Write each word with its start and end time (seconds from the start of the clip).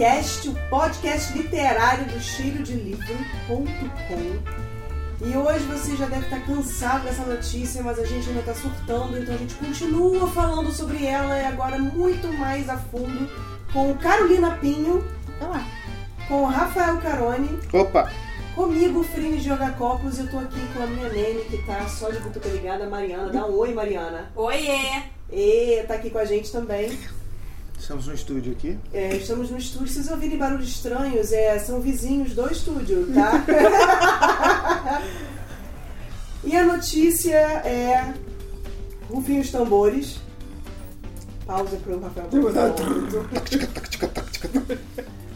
O 0.00 0.70
podcast 0.70 1.36
literário 1.36 2.06
do 2.06 2.18
cheiro 2.18 2.62
de 2.62 2.72
livro.com. 2.72 3.66
E 5.22 5.36
hoje 5.36 5.62
você 5.66 5.94
já 5.94 6.06
deve 6.06 6.24
estar 6.24 6.40
cansado 6.46 7.04
dessa 7.04 7.22
notícia, 7.22 7.82
mas 7.82 7.98
a 7.98 8.06
gente 8.06 8.26
ainda 8.30 8.40
está 8.40 8.54
surtando, 8.54 9.18
então 9.18 9.34
a 9.34 9.36
gente 9.36 9.54
continua 9.56 10.26
falando 10.28 10.72
sobre 10.72 11.04
ela 11.04 11.38
e 11.38 11.44
agora 11.44 11.78
muito 11.78 12.28
mais 12.38 12.70
a 12.70 12.78
fundo 12.78 13.28
com 13.74 13.94
Carolina 13.98 14.56
Pinho. 14.56 15.04
Olá. 15.38 15.66
Com 16.26 16.46
Rafael 16.46 16.96
Carone. 16.96 17.58
Opa! 17.70 18.10
Comigo, 18.54 19.02
Frine 19.02 19.38
Jogacopos, 19.38 20.18
eu 20.18 20.30
tô 20.30 20.38
aqui 20.38 20.66
com 20.72 20.82
a 20.82 20.86
minha 20.86 21.10
nene 21.10 21.44
que 21.44 21.58
tá 21.66 21.86
só 21.86 22.08
de 22.08 22.20
boca 22.20 22.48
ligada, 22.48 22.84
a 22.84 22.88
Mariana. 22.88 23.30
Dá 23.30 23.44
um 23.44 23.54
oi, 23.54 23.74
Mariana. 23.74 24.32
Oiê! 24.34 25.02
E 25.30 25.84
tá 25.86 25.96
aqui 25.96 26.08
com 26.08 26.18
a 26.18 26.24
gente 26.24 26.50
também. 26.50 26.98
Estamos 27.90 28.06
no 28.06 28.14
estúdio 28.14 28.52
aqui. 28.52 28.78
É, 28.92 29.16
estamos 29.16 29.50
no 29.50 29.58
estúdio. 29.58 29.88
Se 29.88 29.94
vocês 29.94 30.10
ouvirem 30.12 30.38
barulhos 30.38 30.68
estranhos, 30.68 31.32
é, 31.32 31.58
são 31.58 31.80
vizinhos 31.80 32.34
do 32.34 32.48
estúdio, 32.48 33.08
tá? 33.12 33.44
e 36.44 36.56
a 36.56 36.64
notícia 36.64 37.34
é. 37.34 38.14
Rufem 39.08 39.40
os 39.40 39.50
tambores. 39.50 40.20
Pausa 41.44 41.76
para 41.78 41.96
o 41.96 42.00
Rafael. 42.00 42.28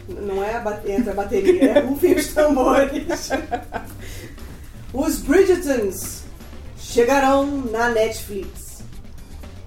Não 0.07 0.41
é 0.41 0.55
a 0.55 0.81
entra 0.89 1.11
a 1.11 1.15
bateria, 1.15 1.71
é 1.71 1.79
rufem 1.81 2.15
os 2.15 2.27
tambores. 2.27 3.31
Os 4.93 5.17
Bridgertons 5.17 6.23
chegarão 6.77 7.65
na 7.69 7.89
Netflix. 7.89 8.81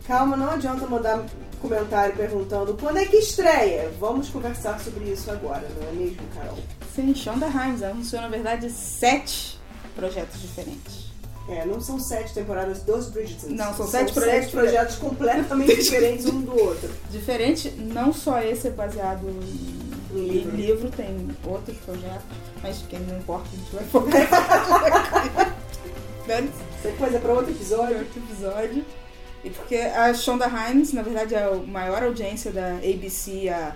Calma, 0.06 0.38
não 0.38 0.52
adianta 0.52 0.86
mandar 0.86 1.22
comentário 1.58 2.14
perguntando 2.16 2.76
quando 2.80 2.98
é 2.98 3.04
que 3.04 3.16
estreia. 3.16 3.90
Vamos 3.98 4.28
conversar 4.28 4.78
sobre 4.80 5.04
isso 5.04 5.30
agora, 5.30 5.66
não 5.80 5.88
é 5.88 5.92
mesmo, 5.92 6.22
Carol? 6.34 6.58
Sim, 6.94 7.14
Shonda 7.14 7.48
Rhimes 7.48 7.82
anunciou, 7.82 8.22
na 8.22 8.28
verdade, 8.28 8.70
sete 8.70 9.58
projetos 9.94 10.40
diferentes. 10.40 11.08
É, 11.48 11.64
não 11.64 11.80
são 11.80 11.98
sete 11.98 12.34
temporadas 12.34 12.82
dos 12.82 13.08
Bridgerton. 13.08 13.48
Não, 13.48 13.66
são, 13.66 13.76
são 13.76 13.88
sete 13.88 14.12
projetos, 14.12 14.40
sete 14.40 14.52
projetos 14.52 14.96
completamente 14.96 15.76
diferentes 15.82 16.26
um 16.26 16.42
do 16.42 16.52
outro. 16.60 16.90
Diferente, 17.10 17.70
não 17.70 18.12
só 18.12 18.40
esse 18.42 18.68
é 18.68 18.70
baseado 18.70 19.26
em, 19.26 19.88
livro. 20.14 20.56
Livro, 20.56 20.90
tem 20.90 21.28
outros 21.44 21.76
projetos, 21.78 22.24
mas 22.62 22.82
quem 22.88 23.00
não 23.00 23.18
importa, 23.18 23.48
a 23.52 23.56
gente 23.56 23.74
vai 23.74 23.84
focar. 23.90 25.54
Isso 26.78 26.88
é 26.88 26.92
coisa 26.92 27.18
para 27.18 27.32
outro 27.32 27.50
episódio. 27.50 27.98
Outro 27.98 28.20
episódio. 28.20 28.84
E 29.48 29.50
porque 29.50 29.76
a 29.76 30.12
Shonda 30.12 30.46
Rhimes, 30.46 30.92
na 30.92 31.00
verdade, 31.00 31.34
é 31.34 31.42
a 31.42 31.54
maior 31.54 32.02
audiência 32.02 32.52
da 32.52 32.76
ABC 32.76 33.48
há 33.48 33.74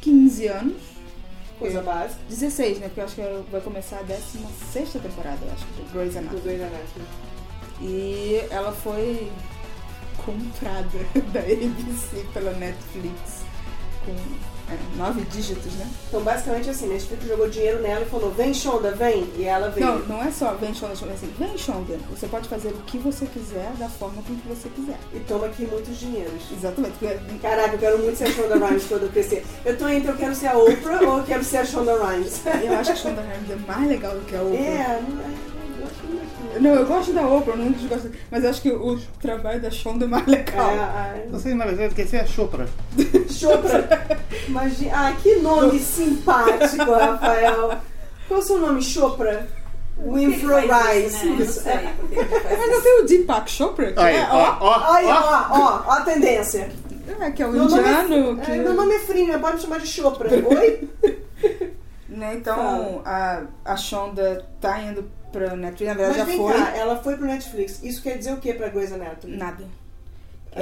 15 0.00 0.46
anos. 0.46 0.82
Coisa 1.58 1.82
básica. 1.82 2.20
16, 2.28 2.78
né? 2.78 2.86
Porque 2.86 3.00
eu 3.00 3.04
acho 3.04 3.14
que 3.16 3.50
vai 3.50 3.60
começar 3.60 3.98
a 3.98 4.02
16 4.02 4.92
temporada, 4.92 5.38
eu 5.44 5.52
acho, 5.52 5.64
do 5.64 5.92
Grey's 5.92 6.16
Anatomy. 6.16 6.40
Do 6.40 6.44
Grey's 6.44 6.62
Anatomy. 6.62 7.06
E 7.80 8.40
ela 8.50 8.70
foi 8.70 9.32
comprada 10.24 10.98
da 11.32 11.40
ABC 11.40 12.24
pela 12.32 12.52
Netflix 12.52 13.42
com 14.04 14.14
é, 14.70 14.98
nove 14.98 15.22
dígitos, 15.22 15.72
né? 15.74 15.86
Então, 16.08 16.22
basicamente 16.22 16.68
assim, 16.68 16.88
Netflix 16.88 17.26
jogou 17.26 17.48
dinheiro 17.48 17.80
nela 17.80 18.02
e 18.02 18.08
falou: 18.08 18.30
vem 18.30 18.52
Shonda, 18.52 18.90
vem. 18.92 19.28
E 19.36 19.44
ela 19.44 19.70
veio. 19.70 19.86
Não, 19.86 19.98
não 20.00 20.22
é 20.22 20.30
só 20.30 20.52
vem 20.54 20.74
Shonda, 20.74 20.94
Shonda, 20.94 21.14
assim, 21.14 21.32
vem 21.38 21.56
Shonda. 21.56 21.98
Você 22.10 22.26
pode 22.26 22.48
fazer 22.48 22.68
o 22.68 22.82
que 22.82 22.98
você 22.98 23.26
quiser, 23.26 23.70
da 23.78 23.88
forma 23.88 24.22
com 24.22 24.34
que 24.34 24.48
você 24.48 24.68
quiser. 24.68 24.98
E 25.14 25.20
toma 25.20 25.46
aqui 25.46 25.66
muitos 25.66 25.98
dinheiros. 25.98 26.42
Exatamente. 26.52 26.96
Caraca, 27.40 27.74
eu 27.74 27.78
quero 27.78 27.98
muito 27.98 28.16
ser 28.16 28.24
a 28.24 28.32
Shonda 28.32 28.66
Rhimes 28.66 28.84
quando 28.84 29.02
eu 29.04 29.08
crescer. 29.08 29.44
Eu 29.64 29.78
tô 29.78 29.88
entre 29.88 30.10
eu 30.10 30.16
quero 30.16 30.34
ser 30.34 30.48
a 30.48 30.58
Oprah 30.58 31.00
ou 31.02 31.18
eu 31.18 31.24
quero 31.24 31.44
ser 31.44 31.58
a 31.58 31.64
Shonda 31.64 31.94
Rhimes. 31.94 32.42
Eu 32.46 32.72
acho 32.78 32.92
que 32.92 32.98
a 32.98 33.02
Shonda 33.02 33.22
Rhimes 33.22 33.50
é 33.50 33.56
mais 33.66 33.88
legal 33.88 34.14
do 34.14 34.24
que 34.26 34.36
a 34.36 34.42
Oprah. 34.42 34.58
É, 34.58 35.02
não 35.08 35.20
é. 35.22 35.58
Não, 36.60 36.74
eu 36.74 36.86
gosto 36.86 37.12
da 37.12 37.26
Oprah, 37.26 37.56
não 37.56 37.70
desgosto. 37.70 38.10
Mas 38.30 38.42
eu 38.42 38.50
acho 38.50 38.62
que 38.62 38.70
o 38.70 38.98
trabalho 39.20 39.60
da 39.60 39.70
Shonda 39.70 40.04
é 40.04 40.08
mais 40.08 40.26
legal. 40.26 40.70
É, 40.70 41.24
é. 41.24 41.28
Você, 41.30 41.54
na 41.54 41.64
verdade, 41.64 41.94
quer 41.94 42.06
ser 42.06 42.18
a 42.18 42.26
Chopra. 42.26 42.68
Chopra. 43.38 44.18
Imagina. 44.48 44.92
Ah, 44.94 45.12
que 45.22 45.36
nome 45.36 45.78
simpático, 45.78 46.90
Rafael. 46.90 47.78
Qual 48.26 48.40
é 48.40 48.42
o 48.42 48.46
seu 48.46 48.58
nome, 48.58 48.82
Chopra? 48.82 49.46
Winfrey 49.98 50.68
Rice. 50.68 51.26
Né? 51.26 51.36
Isso. 51.42 51.68
É. 51.68 51.94
Mas 52.56 52.70
não 52.70 52.82
tem 52.82 53.00
o 53.02 53.06
Deepak 53.06 53.50
Chopra? 53.50 53.92
Aí, 53.96 54.16
é, 54.16 54.28
ó, 54.30 54.56
ó, 54.60 54.92
Aí, 54.94 55.06
ó. 55.06 55.10
ó, 55.10 55.46
ó, 55.50 55.82
ó 55.86 55.92
a 55.92 56.00
tendência. 56.02 56.70
É, 57.20 57.30
que 57.30 57.42
é 57.42 57.46
o 57.46 57.52
Meu 57.52 57.64
nome 57.64 57.82
é- 57.82 58.02
indiano. 58.04 58.40
é, 58.40 58.44
que... 58.44 58.50
meu 58.52 58.74
nome 58.74 58.94
é 58.94 58.98
Frina, 59.00 59.38
pode 59.38 59.56
me 59.56 59.62
chamar 59.62 59.80
de 59.80 59.86
Chopra. 59.86 60.28
Oi? 60.30 60.88
Né, 62.08 62.34
então, 62.36 63.02
a, 63.04 63.42
a 63.64 63.76
Shonda 63.76 64.44
tá 64.62 64.80
indo 64.82 65.08
pra 65.30 65.54
Netflix, 65.54 65.88
na 65.88 65.94
verdade 65.94 66.08
Mas 66.08 66.16
já 66.16 66.24
vem 66.24 66.36
foi. 66.38 66.52
cá, 66.54 66.74
ela 66.76 66.96
foi 66.96 67.16
pro 67.16 67.26
Netflix. 67.26 67.82
Isso 67.82 68.02
quer 68.02 68.16
dizer 68.16 68.32
o 68.32 68.38
que 68.38 68.52
pra 68.54 68.68
Grey's 68.70 68.90
Anatomy? 68.92 69.36
Nada. 69.36 69.62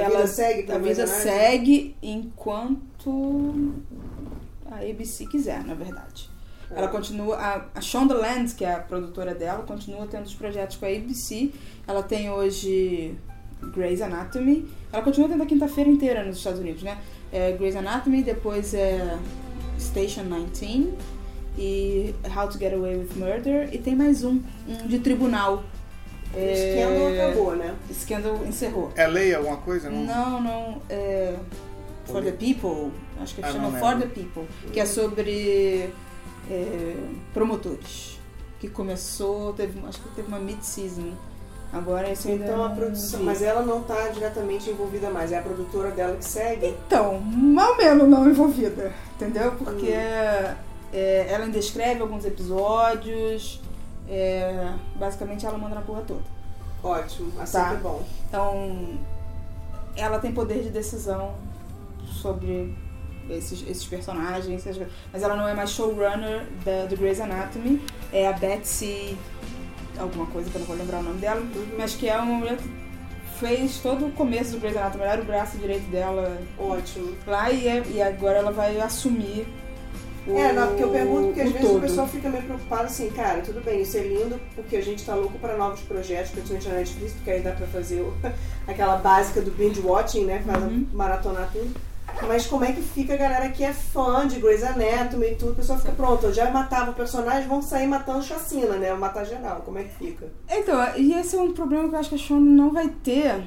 A 0.05 0.09
vida 0.09 0.27
segue 0.27 0.71
A 0.71 0.77
vida 0.77 1.03
Anatomy? 1.03 1.23
segue 1.23 1.95
enquanto 2.01 3.73
a 4.69 4.75
ABC 4.79 5.25
quiser, 5.25 5.63
na 5.63 5.73
verdade. 5.73 6.29
É. 6.71 6.77
Ela 6.77 6.87
continua, 6.89 7.37
a, 7.37 7.65
a 7.75 7.81
Shonda 7.81 8.13
Land, 8.13 8.53
que 8.55 8.65
é 8.65 8.73
a 8.73 8.79
produtora 8.79 9.33
dela, 9.33 9.63
continua 9.63 10.05
tendo 10.07 10.25
os 10.25 10.33
projetos 10.35 10.75
com 10.77 10.85
a 10.85 10.89
ABC. 10.89 11.51
Ela 11.87 12.03
tem 12.03 12.29
hoje 12.29 13.15
Grey's 13.73 14.01
Anatomy. 14.01 14.67
Ela 14.91 15.01
continua 15.01 15.29
tendo 15.29 15.43
a 15.43 15.45
quinta-feira 15.45 15.89
inteira 15.89 16.23
nos 16.23 16.37
Estados 16.37 16.59
Unidos, 16.59 16.83
né? 16.83 16.97
É 17.31 17.51
Grey's 17.53 17.75
Anatomy, 17.75 18.21
depois 18.23 18.73
é 18.73 19.17
Station 19.79 20.23
19 20.23 20.93
e 21.57 22.13
How 22.35 22.47
to 22.47 22.57
Get 22.57 22.73
Away 22.73 22.97
with 22.97 23.15
Murder. 23.15 23.69
E 23.73 23.77
tem 23.77 23.95
mais 23.95 24.23
um, 24.23 24.41
um 24.67 24.87
de 24.87 24.99
tribunal. 24.99 25.63
O 26.33 26.39
esquema 26.39 27.25
acabou, 27.25 27.55
né? 27.55 27.75
Scandal 27.91 28.45
encerrou. 28.45 28.91
É 28.95 29.07
lei 29.07 29.33
alguma 29.33 29.57
coisa? 29.57 29.89
Não. 29.89 30.05
Não, 30.05 30.41
não. 30.41 30.81
É. 30.89 31.35
For 32.05 32.23
the 32.23 32.31
People. 32.31 32.91
Acho 33.21 33.35
que 33.35 33.43
Ah, 33.43 33.51
chama 33.51 33.77
For 33.79 33.97
the 33.97 34.05
People. 34.07 34.47
Que 34.71 34.79
é 34.79 34.85
sobre 34.85 35.89
é, 36.49 36.95
promotores. 37.33 38.19
Que 38.59 38.67
começou, 38.67 39.53
teve, 39.53 39.79
acho 39.87 39.99
que 40.01 40.09
teve 40.15 40.27
uma 40.27 40.39
mid-season. 40.39 41.13
Agora 41.71 42.07
eu 42.07 42.31
ainda 42.31 42.45
Então 42.45 42.63
a 42.63 42.69
produção. 42.69 43.23
Mas 43.23 43.41
ela 43.41 43.61
não 43.61 43.83
tá 43.83 44.07
diretamente 44.07 44.69
envolvida 44.69 45.09
mais, 45.09 45.31
é 45.31 45.37
a 45.37 45.41
produtora 45.41 45.91
dela 45.91 46.15
que 46.15 46.23
segue. 46.23 46.67
Então, 46.87 47.19
mal 47.19 47.75
menos 47.75 48.07
não 48.07 48.27
envolvida, 48.29 48.93
entendeu? 49.15 49.51
Porque 49.51 49.87
é, 49.91 50.55
ela 51.29 51.43
ainda 51.43 51.57
escreve 51.57 52.01
alguns 52.01 52.23
episódios, 52.23 53.61
é, 54.09 54.73
basicamente 54.95 55.45
ela 55.45 55.57
manda 55.57 55.75
na 55.75 55.81
porra 55.81 56.01
toda. 56.01 56.21
Ótimo, 56.83 57.31
assim 57.41 57.57
Tá. 57.57 57.69
que 57.71 57.81
bom. 57.81 58.03
Então, 58.27 58.97
ela 59.95 60.19
tem 60.19 60.31
poder 60.31 60.61
de 60.63 60.69
decisão 60.69 61.35
sobre 62.21 62.73
esses, 63.29 63.61
esses 63.67 63.85
personagens, 63.85 64.65
essas- 64.65 64.87
mas 65.11 65.21
ela 65.23 65.35
não 65.35 65.47
é 65.47 65.53
mais 65.53 65.71
showrunner 65.71 66.45
da, 66.63 66.85
do 66.85 66.95
Grey's 66.95 67.19
Anatomy, 67.19 67.81
é 68.13 68.27
a 68.27 68.33
Betsy, 68.33 69.17
alguma 69.99 70.25
coisa 70.27 70.49
que 70.49 70.55
eu 70.55 70.59
não 70.59 70.67
vou 70.67 70.77
lembrar 70.77 70.99
o 70.99 71.03
nome 71.03 71.19
dela, 71.19 71.41
mas 71.77 71.95
que 71.95 72.07
é 72.07 72.15
uma 72.15 72.25
mulher 72.35 72.57
que 72.57 72.69
fez 73.39 73.79
todo 73.79 74.05
o 74.07 74.11
começo 74.13 74.51
do 74.51 74.59
Grey's 74.59 74.77
Anatomy, 74.77 75.03
era 75.03 75.21
o 75.21 75.25
braço 75.25 75.57
direito 75.57 75.89
dela 75.91 76.37
Ótimo. 76.57 77.13
lá 77.25 77.51
e, 77.51 77.67
é- 77.67 77.83
e 77.87 78.01
agora 78.01 78.37
ela 78.37 78.51
vai 78.51 78.79
assumir 78.79 79.45
o 80.27 80.37
É, 80.37 80.53
não, 80.53 80.67
porque 80.67 80.83
eu 80.83 80.89
pergunto 80.89 81.27
porque 81.27 81.41
às 81.41 81.51
vezes 81.51 81.67
todo. 81.67 81.77
o 81.77 81.81
pessoal 81.81 82.07
fica 82.07 82.29
meio 82.29 82.43
preocupado 82.43 82.83
assim, 82.83 83.09
cara, 83.11 83.41
tudo 83.41 83.61
bem, 83.63 83.81
isso 83.81 83.97
é 83.97 84.01
lindo, 84.01 84.39
porque 84.55 84.75
a 84.77 84.81
gente 84.83 85.05
tá 85.05 85.15
louco 85.15 85.37
para 85.39 85.57
novos 85.57 85.79
projetos, 85.81 86.31
principalmente 86.31 86.67
na 86.69 86.75
Netflix, 86.75 87.13
porque 87.13 87.31
aí 87.31 87.41
dá 87.41 87.51
pra 87.51 87.67
fazer 87.67 88.01
o- 88.01 88.13
aquela 88.67 88.97
básica 88.97 89.41
do 89.41 89.51
binge 89.51 89.79
watching, 89.81 90.25
né? 90.25 90.41
Faz 90.45 90.63
Uhum. 90.63 90.85
maratonar 90.93 91.49
tudo. 91.51 91.73
Mas 92.27 92.47
como 92.47 92.63
é 92.65 92.71
que 92.71 92.81
fica 92.81 93.13
a 93.13 93.17
galera 93.17 93.49
que 93.49 93.63
é 93.63 93.71
fã 93.73 94.25
de 94.27 94.39
Grey's 94.39 94.63
Anatomy 94.63 95.27
e 95.27 95.35
tudo? 95.35 95.51
O 95.51 95.55
pessoal 95.55 95.77
fica, 95.77 95.91
pronto, 95.91 96.25
eu 96.25 96.33
já 96.33 96.49
matava 96.49 96.91
o 96.91 96.93
personagem, 96.93 97.47
vão 97.47 97.61
sair 97.61 97.85
matando 97.85 98.23
chacina, 98.23 98.75
né? 98.77 98.91
Matar 98.93 99.25
geral. 99.25 99.61
Como 99.63 99.77
é 99.77 99.83
que 99.83 99.93
fica? 99.95 100.25
Então, 100.49 100.79
e 100.97 101.13
esse 101.13 101.35
é 101.35 101.39
um 101.39 101.51
problema 101.53 101.87
que 101.89 101.95
eu 101.95 101.99
acho 101.99 102.09
que 102.09 102.15
a 102.15 102.17
Shonda 102.17 102.49
não 102.49 102.71
vai 102.71 102.87
ter 102.89 103.43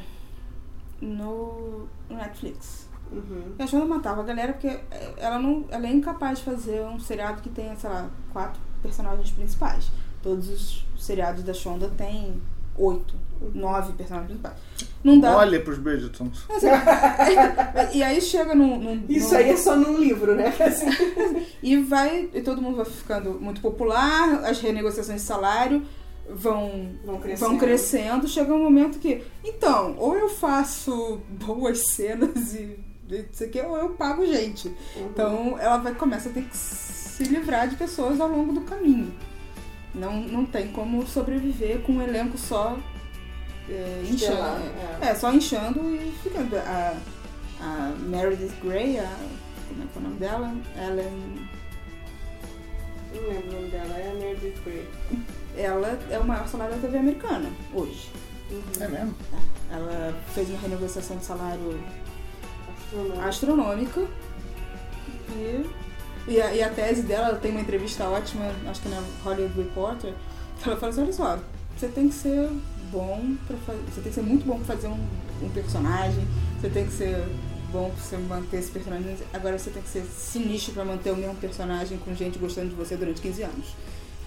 no 1.00 1.88
Netflix. 2.08 2.79
Uhum. 3.12 3.52
A 3.58 3.66
Shonda 3.66 3.86
matava 3.86 4.20
a 4.20 4.24
galera 4.24 4.52
porque 4.52 4.68
eh, 4.68 5.12
ela, 5.16 5.38
não, 5.38 5.64
ela 5.70 5.86
é 5.86 5.90
incapaz 5.90 6.38
de 6.38 6.44
fazer 6.44 6.80
um 6.82 6.98
seriado 7.00 7.42
que 7.42 7.48
tenha, 7.48 7.74
sei 7.76 7.90
lá, 7.90 8.08
quatro 8.32 8.60
personagens 8.82 9.30
principais. 9.30 9.90
Todos 10.22 10.48
os 10.48 10.86
seriados 10.98 11.42
da 11.42 11.52
Shonda 11.52 11.88
têm 11.96 12.40
oito, 12.76 13.14
nove 13.54 13.92
personagens 13.94 14.28
principais. 14.30 14.56
Não 15.02 15.18
dá. 15.18 15.36
Olha 15.36 15.60
pros 15.60 15.78
Bridgertons. 15.78 16.44
Mas, 16.48 16.62
é, 16.62 17.90
e 17.94 18.02
aí 18.02 18.20
chega 18.20 18.54
num. 18.54 18.78
num- 18.78 19.04
Isso 19.08 19.32
num- 19.32 19.38
aí 19.38 19.50
é 19.50 19.56
só 19.56 19.74
num 19.76 19.98
livro, 19.98 20.34
né? 20.36 20.54
Assim, 20.60 20.86
E 21.62 21.76
vai. 21.78 22.28
E 22.32 22.40
todo 22.42 22.60
mundo 22.62 22.76
vai 22.76 22.84
ficando 22.84 23.40
muito 23.40 23.60
popular, 23.60 24.44
as 24.44 24.60
renegociações 24.60 25.20
de 25.22 25.26
salário 25.26 25.82
vão, 26.28 26.90
Vão 27.04 27.18
crescendo. 27.18 27.48
vão 27.48 27.58
crescendo. 27.58 28.28
Chega 28.28 28.52
um 28.54 28.62
momento 28.62 28.98
que. 28.98 29.22
Então, 29.44 29.96
ou 29.98 30.14
eu 30.16 30.28
faço 30.28 31.20
boas 31.44 31.78
cenas 31.88 32.54
e 32.54 32.78
isso 33.14 33.44
aqui 33.44 33.58
eu, 33.58 33.76
eu 33.76 33.90
pago 33.90 34.24
gente. 34.26 34.68
Uhum. 34.68 35.06
Então 35.06 35.58
ela 35.58 35.78
vai 35.78 35.94
começa 35.94 36.28
a 36.28 36.32
ter 36.32 36.44
que 36.44 36.56
se 36.56 37.24
livrar 37.24 37.68
de 37.68 37.76
pessoas 37.76 38.20
ao 38.20 38.28
longo 38.28 38.52
do 38.52 38.62
caminho. 38.62 39.12
Não, 39.94 40.20
não 40.20 40.46
tem 40.46 40.68
como 40.68 41.06
sobreviver 41.06 41.80
com 41.80 41.92
um 41.92 42.02
elenco 42.02 42.38
só 42.38 42.78
é, 43.68 44.02
inchando. 44.02 44.14
Estelar, 44.14 44.62
é. 45.00 45.06
É, 45.08 45.14
só 45.14 45.32
inchando 45.32 45.94
e 45.94 46.12
ficando. 46.22 46.56
A, 46.56 46.96
a 47.60 47.94
Meredith 47.98 48.54
Grey, 48.62 48.98
a, 48.98 49.16
como 49.68 49.82
é 49.82 49.86
que 49.86 49.96
é 49.96 49.98
o 49.98 50.02
nome 50.02 50.16
dela? 50.16 50.54
Ellen. 50.76 51.48
Não 53.12 53.22
lembro 53.28 53.48
o 53.48 53.52
nome 53.52 53.68
dela, 53.68 53.98
é 53.98 54.10
a 54.10 54.14
Meredith 54.14 54.60
Grey. 54.64 54.88
Ela 55.56 55.98
é 56.10 56.18
o 56.18 56.24
maior 56.24 56.46
salário 56.48 56.74
da 56.76 56.80
TV 56.80 56.98
americana 56.98 57.50
hoje. 57.74 58.10
É 58.80 58.88
mesmo? 58.88 59.14
Ela 59.70 60.14
fez 60.34 60.48
uma 60.48 60.58
renegociação 60.58 61.16
de 61.16 61.24
salário 61.24 61.78
Astronauta. 62.92 63.28
astronômica. 63.28 64.06
E, 65.31 65.66
e, 66.28 66.40
a, 66.40 66.54
e 66.54 66.62
a 66.62 66.69
tese 66.70 67.02
dela, 67.02 67.28
ela 67.28 67.38
tem 67.38 67.50
uma 67.52 67.60
entrevista 67.60 68.04
ótima, 68.04 68.52
acho 68.69 68.81
que 68.82 68.88
na 68.88 69.02
Hollywood 69.25 69.56
Reporter, 69.56 70.12
que 70.62 70.69
ela 70.69 70.78
fala 70.78 70.92
assim, 70.92 71.02
olha 71.02 71.12
só, 71.12 71.38
você 71.76 71.88
tem 71.88 72.08
que 72.08 72.14
ser 72.14 72.48
bom 72.90 73.37
para 73.46 73.56
fazer. 73.58 73.81
Você 73.87 74.00
tem 74.00 74.10
que 74.10 74.14
ser 74.14 74.22
muito 74.22 74.44
bom 74.44 74.56
pra 74.58 74.75
fazer 74.75 74.88
um, 74.88 74.98
um 75.42 75.48
personagem, 75.50 76.26
você 76.60 76.69
tem 76.69 76.84
que 76.87 76.92
ser 76.92 77.16
bom 77.72 77.90
pra 77.90 78.02
você 78.02 78.16
manter 78.16 78.56
esse 78.58 78.70
personagem. 78.70 79.16
Agora 79.32 79.58
você 79.58 79.70
tem 79.70 79.82
que 79.82 79.88
ser 79.88 80.02
sinistro 80.04 80.75
pra 80.75 80.84
manter 80.84 81.12
o 81.12 81.16
mesmo 81.16 81.37
personagem 81.37 81.98
com 81.98 82.14
gente 82.14 82.38
gostando 82.38 82.69
de 82.70 82.75
você 82.75 82.96
durante 82.96 83.20
15 83.20 83.42
anos. 83.44 83.66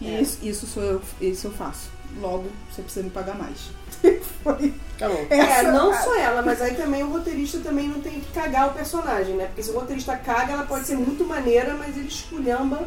E 0.02 0.08
É. 0.08 0.22
isso, 0.22 0.40
isso 0.42 0.66
sou 0.66 0.82
eu, 0.84 1.02
isso 1.22 1.48
eu 1.48 1.52
faço. 1.52 1.90
Logo, 2.20 2.46
você 2.72 2.82
precisa 2.82 3.04
me 3.04 3.12
pagar 3.12 3.38
mais. 3.38 3.70
Foi 4.44 4.74
Acabou. 4.96 5.26
É, 5.30 5.38
essa 5.40 5.72
não 5.72 5.92
a- 5.92 5.98
só 6.02 6.16
ela, 6.18 6.42
mas 6.42 6.62
aí 6.62 6.76
também 6.76 7.04
o 7.04 7.10
roteirista 7.10 7.60
também 7.60 7.88
não 7.88 8.00
tem 8.02 8.20
que 8.20 8.32
cagar 8.32 8.70
o 8.70 8.74
personagem, 8.74 9.36
né? 9.36 9.46
Porque 9.48 9.64
se 9.64 9.72
o 9.72 9.74
roteirista 9.74 10.16
caga, 10.18 10.54
ela 10.54 10.64
pode 10.64 10.86
ser 10.86 10.96
muito 10.96 11.26
maneira, 11.26 11.74
mas 11.76 11.98
ele 11.98 12.08
esculhamba 12.08 12.82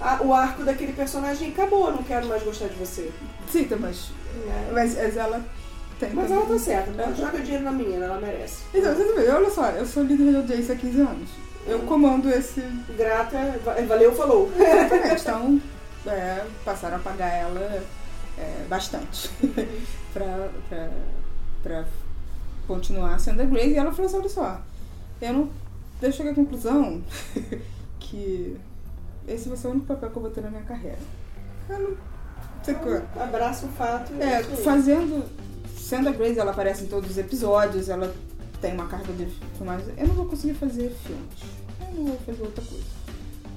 a- 0.00 0.18
o 0.22 0.34
arco 0.34 0.64
daquele 0.64 0.92
personagem 0.92 1.48
e 1.48 1.52
acabou, 1.52 1.86
eu 1.88 1.92
não 1.96 2.02
quero 2.02 2.26
mais 2.26 2.42
gostar 2.42 2.66
de 2.68 2.74
você. 2.74 3.10
Sim, 3.50 3.64
tá, 3.64 3.76
mas, 3.78 4.10
né? 4.46 4.68
mas, 4.72 4.96
mas 4.96 5.16
ela 5.16 5.40
tem. 6.00 6.10
Mas 6.12 6.28
também- 6.28 6.42
ela 6.44 6.52
tá 6.52 6.58
certa, 6.58 7.02
ela 7.02 7.14
joga 7.14 7.38
dinheiro 7.38 7.64
na 7.64 7.72
menina, 7.72 8.04
ela 8.06 8.20
merece. 8.20 8.62
Então, 8.74 8.94
você 8.94 9.04
vê, 9.12 9.28
olha 9.30 9.50
só, 9.50 9.66
eu 9.70 9.86
sou 9.86 10.02
líder 10.02 10.32
da 10.32 10.38
audiência 10.38 10.74
há 10.74 10.78
15 10.78 11.00
anos. 11.00 11.28
Eu 11.66 11.78
comando 11.80 12.28
esse. 12.28 12.60
Grata, 12.98 13.36
va- 13.64 13.76
valeu, 13.86 14.12
falou. 14.14 14.50
Exatamente. 14.58 15.20
Então, 15.20 15.60
é, 16.06 16.42
passaram 16.64 16.96
a 16.96 16.98
pagar 16.98 17.28
ela 17.32 17.82
é, 18.42 18.66
bastante 18.68 19.30
pra 21.62 21.84
continuar 22.66 23.18
sendo 23.18 23.42
a 23.42 23.44
Grace. 23.44 23.68
E 23.70 23.76
ela 23.76 23.92
falou 23.92 24.06
assim: 24.06 24.16
olha 24.18 24.28
só, 24.28 24.60
eu 25.20 25.32
não. 25.32 25.50
Eu 26.00 26.10
cheguei 26.12 26.32
à 26.32 26.34
conclusão 26.34 27.02
que 28.00 28.56
esse 29.28 29.48
vai 29.48 29.56
ser 29.56 29.68
o 29.68 29.70
único 29.70 29.86
papel 29.86 30.10
que 30.10 30.16
eu 30.16 30.22
vou 30.22 30.30
ter 30.30 30.40
na 30.40 30.50
minha 30.50 30.62
carreira. 30.64 30.98
Eu 31.68 31.78
não. 31.78 31.96
Sei 32.64 32.74
qual- 32.74 33.02
Abraça 33.20 33.66
o 33.66 33.68
fato. 33.70 34.12
É, 34.20 34.36
aí. 34.36 34.44
fazendo. 34.56 35.24
Sendo 35.76 36.08
a 36.08 36.12
Grace, 36.12 36.38
ela 36.38 36.52
aparece 36.52 36.84
em 36.84 36.86
todos 36.86 37.10
os 37.10 37.18
episódios, 37.18 37.88
ela 37.88 38.14
tem 38.60 38.72
uma 38.72 38.86
carga 38.86 39.12
de 39.12 39.26
filmagem. 39.56 39.92
Eu 39.98 40.08
não 40.08 40.14
vou 40.14 40.26
conseguir 40.26 40.54
fazer 40.54 40.90
filmes. 41.04 41.26
Eu 41.80 41.94
não 41.98 42.04
vou 42.06 42.18
fazer 42.24 42.42
outra 42.42 42.64
coisa. 42.64 42.84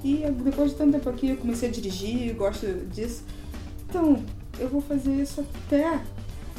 E 0.03 0.21
eu- 0.23 0.31
depois 0.33 0.71
de 0.71 0.77
tanto 0.77 0.91
tempo 0.93 1.09
aqui, 1.09 1.29
eu 1.29 1.37
comecei 1.37 1.69
a 1.69 1.71
dirigir, 1.71 2.35
gosto 2.35 2.67
disso. 2.91 3.23
Então, 3.87 4.23
eu 4.59 4.69
vou 4.69 4.81
fazer 4.81 5.11
isso 5.11 5.45
até 5.65 5.99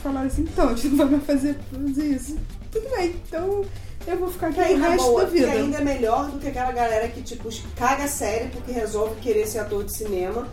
falar 0.03 0.23
assim, 0.23 0.43
então, 0.43 0.69
a 0.69 0.75
gente 0.75 0.89
não 0.89 0.97
vai 0.99 1.07
mais 1.07 1.25
fazer, 1.25 1.59
fazer 1.73 2.07
isso. 2.07 2.37
Tudo 2.71 2.89
bem, 2.97 3.15
então 3.27 3.65
eu 4.07 4.17
vou 4.19 4.29
ficar 4.29 4.49
aqui 4.49 4.57
Que 4.57 4.61
aí, 4.61 4.75
o 4.75 4.81
resto 4.81 5.07
boa, 5.07 5.25
da 5.25 5.31
que 5.31 5.39
vida. 5.39 5.51
ainda 5.53 5.79
é 5.79 5.85
melhor 5.85 6.31
do 6.31 6.39
que 6.39 6.49
aquela 6.49 6.73
galera 6.73 7.09
que, 7.09 7.23
tipo, 7.23 7.49
caga 7.75 8.05
a 8.05 8.09
série 8.09 8.49
porque 8.51 8.71
resolve 8.71 9.21
querer 9.21 9.47
ser 9.47 9.61
ator 9.61 9.85
de 9.85 9.93
cinema. 9.93 10.47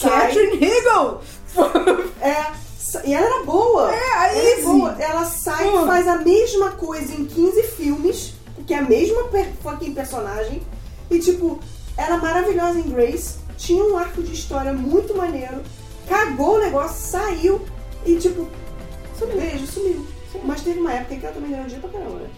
Catherine 0.00 0.64
Hegel! 0.64 1.20
É, 2.20 2.52
e 3.04 3.14
ela 3.14 3.26
era 3.26 3.44
boa. 3.44 3.92
É, 3.92 4.12
a 4.14 4.28
Ela 4.28 4.48
é 4.48 4.62
boa. 4.62 4.96
Ela 4.98 5.24
sai 5.24 5.66
e 5.68 5.86
faz 5.86 6.06
a 6.06 6.18
mesma 6.18 6.72
coisa 6.72 7.12
em 7.14 7.24
15 7.24 7.62
filmes, 7.64 8.34
porque 8.54 8.74
é 8.74 8.78
a 8.78 8.82
mesma 8.82 9.22
fucking 9.62 9.94
personagem. 9.94 10.62
E, 11.10 11.18
tipo, 11.18 11.58
era 11.96 12.16
maravilhosa 12.16 12.78
em 12.78 12.88
Grace, 12.88 13.36
tinha 13.56 13.82
um 13.84 13.96
arco 13.96 14.22
de 14.22 14.32
história 14.32 14.72
muito 14.72 15.16
maneiro, 15.16 15.62
cagou 16.08 16.56
o 16.56 16.60
negócio, 16.60 16.96
saiu 17.10 17.60
e, 18.06 18.16
tipo, 18.16 18.48
sumiu. 19.18 19.36
Beijo, 19.36 19.66
sumiu. 19.66 20.06
Mas 20.44 20.62
teve 20.62 20.80
uma 20.80 20.92
época 20.92 21.16
que 21.16 21.24
ela 21.26 21.34
também 21.34 21.50
ganhou 21.50 21.66
dinheiro 21.66 21.88
pra 21.88 21.98
caramba, 21.98 22.18
né? 22.20 22.30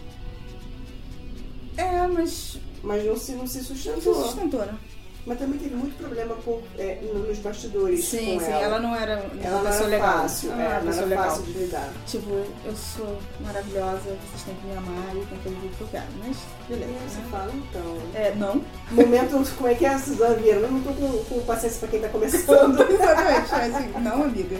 É, 1.77 2.07
mas. 2.07 2.57
Mas 2.83 3.03
não 3.05 3.17
se, 3.17 3.31
não 3.33 3.47
se 3.47 3.57
Não 3.57 3.65
se 3.65 3.73
sustentou. 3.75 4.13
sustentou, 4.23 4.59
né? 4.65 4.77
Mas 5.25 5.39
também 5.39 5.57
teve 5.57 5.75
muito 5.75 5.97
problema 5.97 6.35
por, 6.35 6.61
é, 6.77 6.99
nos 7.01 7.39
bastidores 7.39 8.05
Sim, 8.05 8.39
sim, 8.39 8.45
ela. 8.45 8.61
ela 8.61 8.79
não 8.79 8.95
era 8.95 9.25
Ela 9.41 9.63
não 9.63 9.71
era 9.71 9.85
legal. 9.87 10.19
fácil, 10.19 10.51
ela 10.51 10.57
não 10.57 10.71
é, 10.71 10.83
não 10.83 10.93
era 10.93 11.05
legal. 11.05 11.23
fácil 11.25 11.43
de 11.45 11.51
lidar. 11.53 11.93
Tipo, 12.05 12.29
eu 12.63 12.75
sou 12.75 13.17
maravilhosa, 13.41 14.01
vocês 14.01 14.43
têm 14.45 14.55
que 14.55 14.67
me 14.67 14.77
amar 14.77 15.15
e 15.15 15.25
tem 15.25 15.37
que 15.39 15.43
fazer 15.43 15.55
tudo 15.55 15.77
que 15.77 15.81
eu 15.81 15.87
quero. 15.87 16.05
Mas, 16.19 16.37
beleza. 16.69 16.93
Você 17.07 17.17
né? 17.17 17.27
fala, 17.31 17.51
então... 17.55 17.97
É, 18.13 18.35
não. 18.35 18.61
Momento, 18.91 19.43
como 19.57 19.67
é 19.69 19.73
que 19.73 19.85
é, 19.85 19.97
Suzana 19.97 20.35
Vieira? 20.35 20.59
Eu 20.59 20.71
não 20.71 20.81
tô 20.81 20.93
com, 20.93 21.23
com 21.25 21.41
paciência 21.45 21.79
pra 21.79 21.89
quem 21.89 22.01
tá 22.01 22.09
começando. 22.09 22.79
Exatamente, 22.87 23.55
assim, 23.55 23.91
não, 24.01 24.23
amiga. 24.23 24.57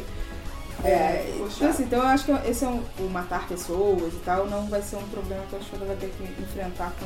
É, 0.83 0.89
É, 0.89 1.35
então, 1.35 1.69
assim, 1.69 1.83
então 1.83 1.99
eu 1.99 2.07
acho 2.07 2.25
que 2.25 2.31
esse 2.49 2.65
é 2.65 2.67
um, 2.67 2.83
o 2.99 3.09
matar 3.09 3.47
pessoas 3.47 4.13
e 4.13 4.19
tal 4.25 4.47
não 4.47 4.67
vai 4.67 4.81
ser 4.81 4.97
um 4.97 5.07
problema 5.07 5.43
que 5.49 5.55
a 5.55 5.61
Shoda 5.61 5.85
vai 5.85 5.95
ter 5.95 6.09
que 6.09 6.23
enfrentar 6.41 6.93
com 6.99 7.05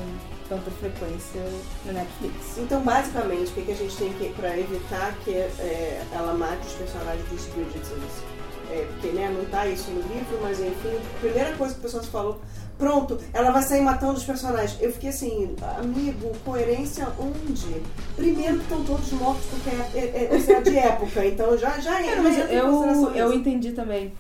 tanta 0.50 0.72
frequência 0.72 1.42
no 1.86 1.94
Netflix. 1.94 2.58
Então, 2.58 2.82
basicamente, 2.82 3.52
o 3.52 3.54
que, 3.54 3.62
que 3.62 3.72
a 3.72 3.76
gente 3.76 3.96
tem 3.96 4.14
que 4.14 4.30
pra 4.34 4.58
evitar 4.58 5.14
que 5.24 5.32
é, 5.32 6.04
ela 6.12 6.34
mate 6.34 6.66
os 6.66 6.74
personagens 6.74 7.30
dos 7.30 7.46
Bridgertons? 7.48 8.24
É, 8.72 8.86
porque 8.86 9.08
né, 9.08 9.34
não 9.36 9.46
tá 9.46 9.66
isso 9.66 9.90
no 9.90 10.02
livro, 10.02 10.40
mas 10.44 10.60
enfim, 10.60 10.96
a 10.96 11.20
primeira 11.20 11.56
coisa 11.56 11.74
que 11.74 11.80
o 11.80 11.84
pessoal 11.84 12.04
se 12.04 12.10
falou, 12.10 12.40
pronto, 12.80 13.20
ela 13.34 13.52
vai 13.52 13.62
sair 13.62 13.82
matando 13.82 14.14
os 14.14 14.24
personagens. 14.24 14.82
Eu 14.82 14.92
fiquei 14.92 15.10
assim, 15.10 15.56
amigo, 15.78 16.32
coerência 16.44 17.08
onde? 17.20 17.82
Primeiro 18.16 18.58
que 18.58 18.64
estão 18.64 18.84
todos 18.84 19.12
mortos 19.12 19.46
porque 19.46 19.70
é, 19.70 20.00
é, 20.00 20.34
é, 20.34 20.52
é 20.54 20.62
de 20.62 20.78
época, 20.78 21.26
então 21.26 21.56
já, 21.58 21.78
já, 21.80 22.02
É, 22.02 22.16
já 22.16 22.22
mas 22.22 22.38
eu, 22.50 23.12
eu 23.12 23.34
entendi 23.34 23.74
também 23.74 24.14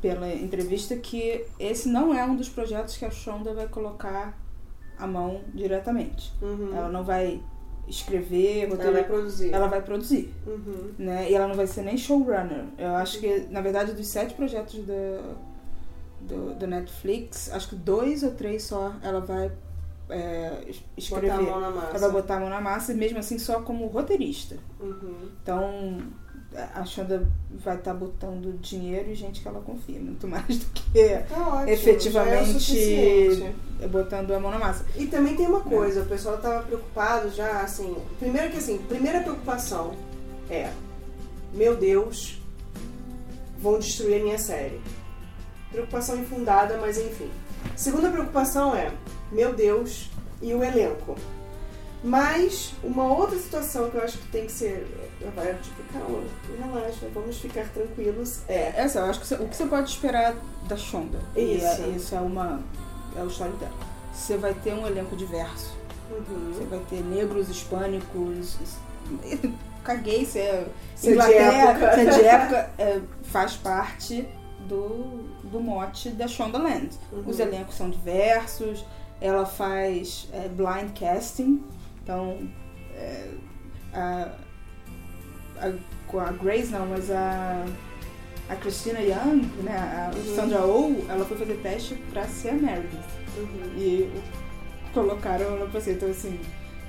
pela 0.00 0.28
entrevista 0.32 0.96
que 0.96 1.44
esse 1.58 1.88
não 1.88 2.14
é 2.14 2.24
um 2.24 2.34
dos 2.34 2.48
projetos 2.48 2.96
que 2.96 3.04
a 3.04 3.10
Shonda 3.10 3.52
vai 3.52 3.68
colocar 3.68 4.36
a 4.98 5.06
mão 5.06 5.42
diretamente. 5.54 6.32
Uhum. 6.40 6.74
Ela 6.74 6.88
não 6.88 7.04
vai 7.04 7.40
escrever, 7.88 8.62
Ela 8.64 8.70
roteiro, 8.70 8.92
vai 8.92 9.04
produzir. 9.04 9.54
ela 9.54 9.66
vai 9.68 9.82
produzir. 9.82 10.34
Uhum. 10.46 10.92
né? 10.98 11.30
E 11.30 11.34
ela 11.34 11.46
não 11.46 11.54
vai 11.54 11.66
ser 11.66 11.82
nem 11.82 11.96
showrunner. 11.96 12.64
Eu 12.78 12.94
acho 12.96 13.18
que, 13.20 13.46
na 13.50 13.60
verdade, 13.60 13.92
dos 13.92 14.06
sete 14.06 14.34
projetos 14.34 14.74
do, 14.80 15.36
do, 16.20 16.54
do 16.54 16.66
Netflix, 16.66 17.50
acho 17.52 17.68
que 17.70 17.76
dois 17.76 18.22
ou 18.22 18.30
três 18.32 18.62
só 18.64 18.94
ela 19.02 19.20
vai 19.20 19.50
é, 20.08 20.62
es- 20.68 20.82
escrever. 20.96 21.30
Botar 21.30 21.38
a 21.38 21.42
mão 21.50 21.60
na 21.60 21.70
massa. 21.70 21.88
Ela 21.96 21.98
vai 21.98 22.10
botar 22.10 22.36
a 22.36 22.40
mão 22.40 22.48
na 22.50 22.60
massa, 22.60 22.92
e 22.92 22.96
mesmo 22.96 23.18
assim 23.18 23.38
só 23.38 23.60
como 23.62 23.86
roteirista. 23.86 24.56
Uhum. 24.80 25.28
Então, 25.42 25.98
a 26.74 26.84
Shonda 26.84 27.28
vai 27.50 27.76
estar 27.76 27.92
botando 27.92 28.58
dinheiro 28.60 29.10
e 29.10 29.14
gente 29.14 29.40
que 29.42 29.48
ela 29.48 29.60
confia, 29.60 29.98
muito 30.00 30.26
mais 30.28 30.58
do 30.58 30.66
que 30.66 30.82
Tá 31.28 31.64
é 31.66 31.72
efetivamente 31.72 32.52
suficiente. 32.52 33.54
botando 33.90 34.30
a 34.32 34.40
mão 34.40 34.50
na 34.50 34.58
massa. 34.58 34.84
E 34.96 35.06
também 35.06 35.36
tem 35.36 35.46
uma 35.46 35.60
coisa, 35.60 36.02
o 36.02 36.06
pessoal 36.06 36.38
tava 36.38 36.62
preocupado 36.64 37.28
já, 37.30 37.60
assim. 37.60 37.94
Primeiro 38.18 38.50
que 38.50 38.58
assim, 38.58 38.78
primeira 38.78 39.20
preocupação 39.20 39.94
é, 40.48 40.70
meu 41.52 41.76
Deus, 41.76 42.40
vão 43.58 43.78
destruir 43.78 44.20
a 44.20 44.24
minha 44.24 44.38
série. 44.38 44.80
Preocupação 45.70 46.16
infundada, 46.18 46.78
mas 46.80 46.98
enfim. 46.98 47.30
Segunda 47.74 48.08
preocupação 48.10 48.74
é, 48.74 48.90
meu 49.32 49.52
Deus, 49.54 50.08
e 50.40 50.54
o 50.54 50.62
elenco. 50.62 51.16
Mas 52.04 52.74
uma 52.84 53.04
outra 53.04 53.36
situação 53.38 53.90
que 53.90 53.96
eu 53.96 54.02
acho 54.04 54.18
que 54.18 54.28
tem 54.28 54.46
que 54.46 54.52
ser. 54.52 54.86
Vai, 55.34 55.54
tipo, 55.54 55.82
calma, 55.92 56.20
relaxa, 56.62 57.06
vamos 57.12 57.38
ficar 57.38 57.66
tranquilos. 57.70 58.40
É. 58.46 58.72
Essa, 58.76 59.00
eu 59.00 59.06
acho 59.06 59.18
que 59.20 59.26
você- 59.26 59.34
o 59.36 59.48
que 59.48 59.56
você 59.56 59.64
pode 59.66 59.90
esperar 59.90 60.34
da 60.68 60.76
Shonda. 60.76 61.18
E 61.34 61.56
Isso. 61.56 61.66
é- 61.82 61.88
isso 61.96 62.14
é 62.14 62.20
uma. 62.20 62.60
É 63.18 63.22
o 63.22 63.26
história 63.26 63.54
dela. 63.54 63.72
Você 64.12 64.36
vai 64.36 64.54
ter 64.54 64.74
um 64.74 64.86
elenco 64.86 65.16
diverso. 65.16 65.74
Você 66.08 66.32
Uhum. 66.62 66.66
vai 66.70 66.78
ter 66.88 67.00
negros, 67.02 67.48
hispânicos. 67.48 68.56
Caguei 69.82 70.24
se 70.24 70.38
é 70.38 70.66
Se 70.94 71.06
é 71.06 71.10
de 71.10 71.14
Inglaterra, 71.16 71.70
época. 71.70 71.86
é 72.00 72.04
de 72.04 72.20
época, 72.24 72.70
é, 72.78 73.00
faz 73.24 73.54
parte 73.56 74.28
do, 74.68 75.24
do 75.44 75.60
mote 75.60 76.10
da 76.10 76.26
Shonda 76.28 76.58
Land. 76.58 76.90
Uhum. 77.12 77.22
Os 77.26 77.38
elencos 77.40 77.74
são 77.76 77.90
diversos, 77.90 78.84
ela 79.20 79.46
faz 79.46 80.28
é, 80.32 80.48
blind 80.48 80.90
casting, 80.98 81.62
então 82.02 82.38
é, 82.94 83.30
a, 83.92 84.28
a, 85.60 85.72
com 86.06 86.20
a 86.20 86.30
Grace 86.32 86.70
não, 86.70 86.86
mas 86.86 87.10
a, 87.10 87.64
a 88.48 88.56
Christina 88.56 89.00
Young, 89.00 89.42
né, 89.62 89.76
a 89.76 90.16
Uhum. 90.16 90.34
Sandra 90.36 90.64
Oh, 90.64 90.92
ela 91.08 91.24
foi 91.24 91.36
fazer 91.36 91.54
teste 91.62 91.94
pra 92.12 92.24
ser 92.26 92.50
a 92.50 92.54
Meredith. 92.54 92.98
Uhum. 93.38 93.78
E 93.78 94.10
colocaram 94.94 95.58
no 95.58 95.68
PC. 95.68 95.92
Então, 95.92 96.08
assim, 96.08 96.40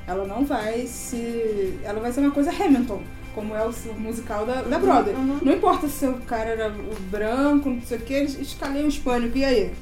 ela 0.08 0.26
não 0.26 0.46
vai 0.46 0.88
se. 0.88 1.78
Ela 1.84 2.00
vai 2.00 2.12
ser 2.14 2.22
uma 2.22 2.32
coisa 2.32 2.52
Hamilton, 2.52 3.02
como 3.38 3.56
é 3.56 3.64
o 3.64 3.72
musical 4.00 4.48
da, 4.48 4.64
da 4.64 4.80
Broadway. 4.80 5.14
Uhum. 5.16 5.38
Não 5.44 5.54
importa 5.54 5.88
se 5.88 6.08
o 6.08 6.16
cara 6.22 6.50
era 6.50 6.70
o 6.70 7.00
branco, 7.12 7.70
não 7.70 7.82
sei 7.84 8.00
o 8.00 8.02
que, 8.02 8.14
eles 8.16 8.40
escalei 8.40 8.84
o 8.84 8.88
hispânico, 8.88 9.38
e 9.38 9.46
aí? 9.46 9.74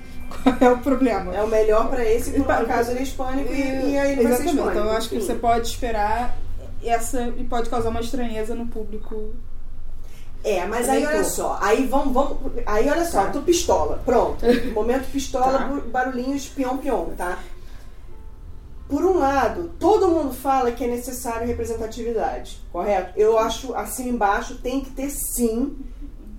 Qual 0.43 0.55
é 0.59 0.69
o 0.73 0.79
problema? 0.79 1.33
É 1.33 1.41
o 1.41 1.47
melhor 1.47 1.87
pra 1.89 2.03
esse, 2.03 2.31
por 2.31 2.45
Pa- 2.45 2.57
acaso 2.57 2.91
ele 2.91 2.99
é 2.99 3.03
hispânico 3.03 3.53
e, 3.53 3.61
E- 3.61 3.91
e 3.93 3.97
aí 3.97 4.11
ele 4.11 4.23
vai 4.23 4.33
ser 4.33 4.43
hispânico. 4.45 4.69
Então 4.71 4.83
eu 4.85 4.91
acho 4.91 5.07
que 5.09 5.15
Enfim. 5.15 5.25
você 5.25 5.33
pode 5.35 5.67
esperar 5.67 6.35
essa 6.83 7.33
e 7.37 7.43
pode 7.45 7.69
causar 7.69 7.89
uma 7.89 8.01
estranheza 8.01 8.53
no 8.53 8.67
público. 8.67 9.33
É, 10.43 10.65
mas 10.67 10.87
aí 10.89 11.03
olha 11.05 11.23
só, 11.23 11.57
aí 11.61 11.87
vamos, 11.87 12.13
vamos 12.13 12.37
aí 12.67 12.87
olha 12.89 13.05
só, 13.05 13.23
Tá. 13.25 13.31
tu 13.31 13.41
pistola, 13.41 14.01
pronto. 14.05 14.45
Momento 14.75 15.09
pistola, 15.11 15.57
Tá. 15.57 15.81
barulhinhos, 15.91 16.45
pião 16.47 16.77
pião, 16.77 17.13
tá? 17.17 17.39
Por 18.87 19.03
um 19.03 19.17
lado, 19.17 19.71
todo 19.79 20.09
mundo 20.09 20.33
fala 20.33 20.71
que 20.71 20.83
é 20.83 20.87
necessário 20.87 21.47
representatividade, 21.47 22.59
correto? 22.71 23.13
Eu 23.19 23.37
acho 23.39 23.73
assim 23.73 24.09
embaixo 24.09 24.59
tem 24.59 24.81
que 24.81 24.91
ter 24.91 25.09
sim, 25.09 25.75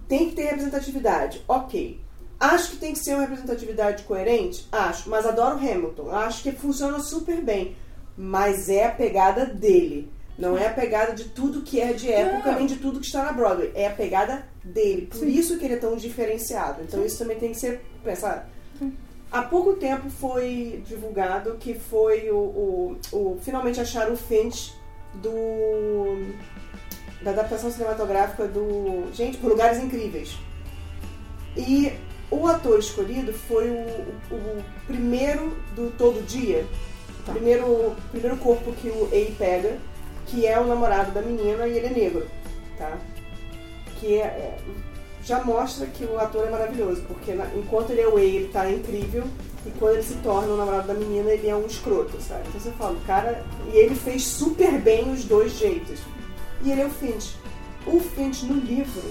tem 0.06 0.28
que 0.30 0.36
ter 0.36 0.44
representatividade, 0.44 1.42
ok. 1.48 2.00
Acho 2.38 2.70
que 2.70 2.76
tem 2.76 2.92
que 2.92 3.00
ser 3.00 3.14
uma 3.14 3.22
representatividade 3.22 4.04
coerente? 4.04 4.68
Acho, 4.70 5.10
mas 5.10 5.26
adoro 5.26 5.58
Hamilton, 5.58 6.10
acho 6.10 6.42
que 6.42 6.52
funciona 6.52 7.00
super 7.00 7.40
bem, 7.42 7.74
mas 8.16 8.68
é 8.68 8.86
a 8.86 8.90
pegada 8.92 9.46
dele. 9.46 10.12
Não 10.38 10.56
é 10.56 10.66
a 10.66 10.72
pegada 10.72 11.14
de 11.14 11.24
tudo 11.24 11.62
que 11.62 11.80
é 11.80 11.94
de 11.94 12.12
época, 12.12 12.52
Não. 12.52 12.58
nem 12.58 12.66
de 12.66 12.76
tudo 12.76 13.00
que 13.00 13.06
está 13.06 13.24
na 13.24 13.32
Broadway. 13.32 13.72
É 13.74 13.86
a 13.86 13.90
pegada 13.90 14.46
dele. 14.62 15.06
Por 15.06 15.20
Sim. 15.20 15.28
isso 15.28 15.58
que 15.58 15.64
ele 15.64 15.74
é 15.74 15.78
tão 15.78 15.96
diferenciado. 15.96 16.82
Então 16.82 17.02
isso 17.04 17.18
também 17.18 17.38
tem 17.38 17.52
que 17.52 17.58
ser 17.58 17.80
pensado. 18.04 18.42
Há 19.30 19.42
pouco 19.42 19.74
tempo 19.74 20.08
foi 20.08 20.82
divulgado 20.86 21.56
que 21.58 21.74
foi 21.74 22.30
o, 22.30 22.36
o, 22.36 22.96
o- 23.12 23.38
finalmente 23.42 23.80
acharam 23.80 24.14
o 24.14 24.16
Finch 24.16 24.72
do 25.14 26.32
da 27.22 27.30
adaptação 27.32 27.70
cinematográfica 27.70 28.46
do 28.46 29.08
gente 29.12 29.38
por 29.38 29.48
lugares 29.50 29.78
incríveis 29.82 30.36
e 31.56 31.92
o 32.30 32.46
ator 32.46 32.78
escolhido 32.78 33.32
foi 33.32 33.68
o, 33.70 34.34
o 34.34 34.64
primeiro 34.86 35.56
do 35.74 35.90
todo 35.96 36.24
dia 36.26 36.64
Tá. 37.24 37.32
primeiro 37.32 37.96
primeiro 38.12 38.36
corpo 38.36 38.72
que 38.74 38.88
o 38.88 39.08
Ei 39.10 39.34
pega 39.36 39.78
que 40.26 40.46
é 40.46 40.60
o 40.60 40.64
namorado 40.66 41.10
da 41.10 41.20
menina 41.20 41.66
e 41.66 41.76
ele 41.76 41.86
é 41.86 41.90
negro 41.90 42.26
tá 42.78 42.96
que 43.98 44.14
é, 44.14 44.24
é- 44.26 44.58
já 45.26 45.42
mostra 45.42 45.86
que 45.86 46.04
o 46.04 46.18
ator 46.18 46.46
é 46.46 46.50
maravilhoso, 46.50 47.02
porque 47.08 47.32
na- 47.34 47.48
enquanto 47.56 47.90
ele 47.90 48.00
é 48.00 48.06
o 48.06 48.12
Way, 48.14 48.36
ele 48.36 48.48
tá 48.48 48.70
incrível, 48.70 49.24
e 49.66 49.70
quando 49.78 49.94
ele 49.94 50.02
se 50.04 50.14
torna 50.22 50.54
o 50.54 50.56
namorado 50.56 50.86
da 50.86 50.94
menina, 50.94 51.28
ele 51.30 51.48
é 51.48 51.56
um 51.56 51.66
escroto, 51.66 52.20
sabe? 52.22 52.44
Então 52.48 52.60
você 52.60 52.70
fala, 52.70 52.92
o 52.92 53.00
cara. 53.00 53.44
E 53.72 53.76
ele 53.76 53.96
fez 53.96 54.22
super 54.24 54.80
bem 54.80 55.12
os 55.12 55.24
dois 55.24 55.58
jeitos. 55.58 55.98
E 56.62 56.70
ele 56.70 56.82
é 56.82 56.86
o 56.86 56.90
Finch. 56.90 57.34
O 57.84 57.98
Finch 57.98 58.44
no 58.46 58.54
livro 58.60 59.02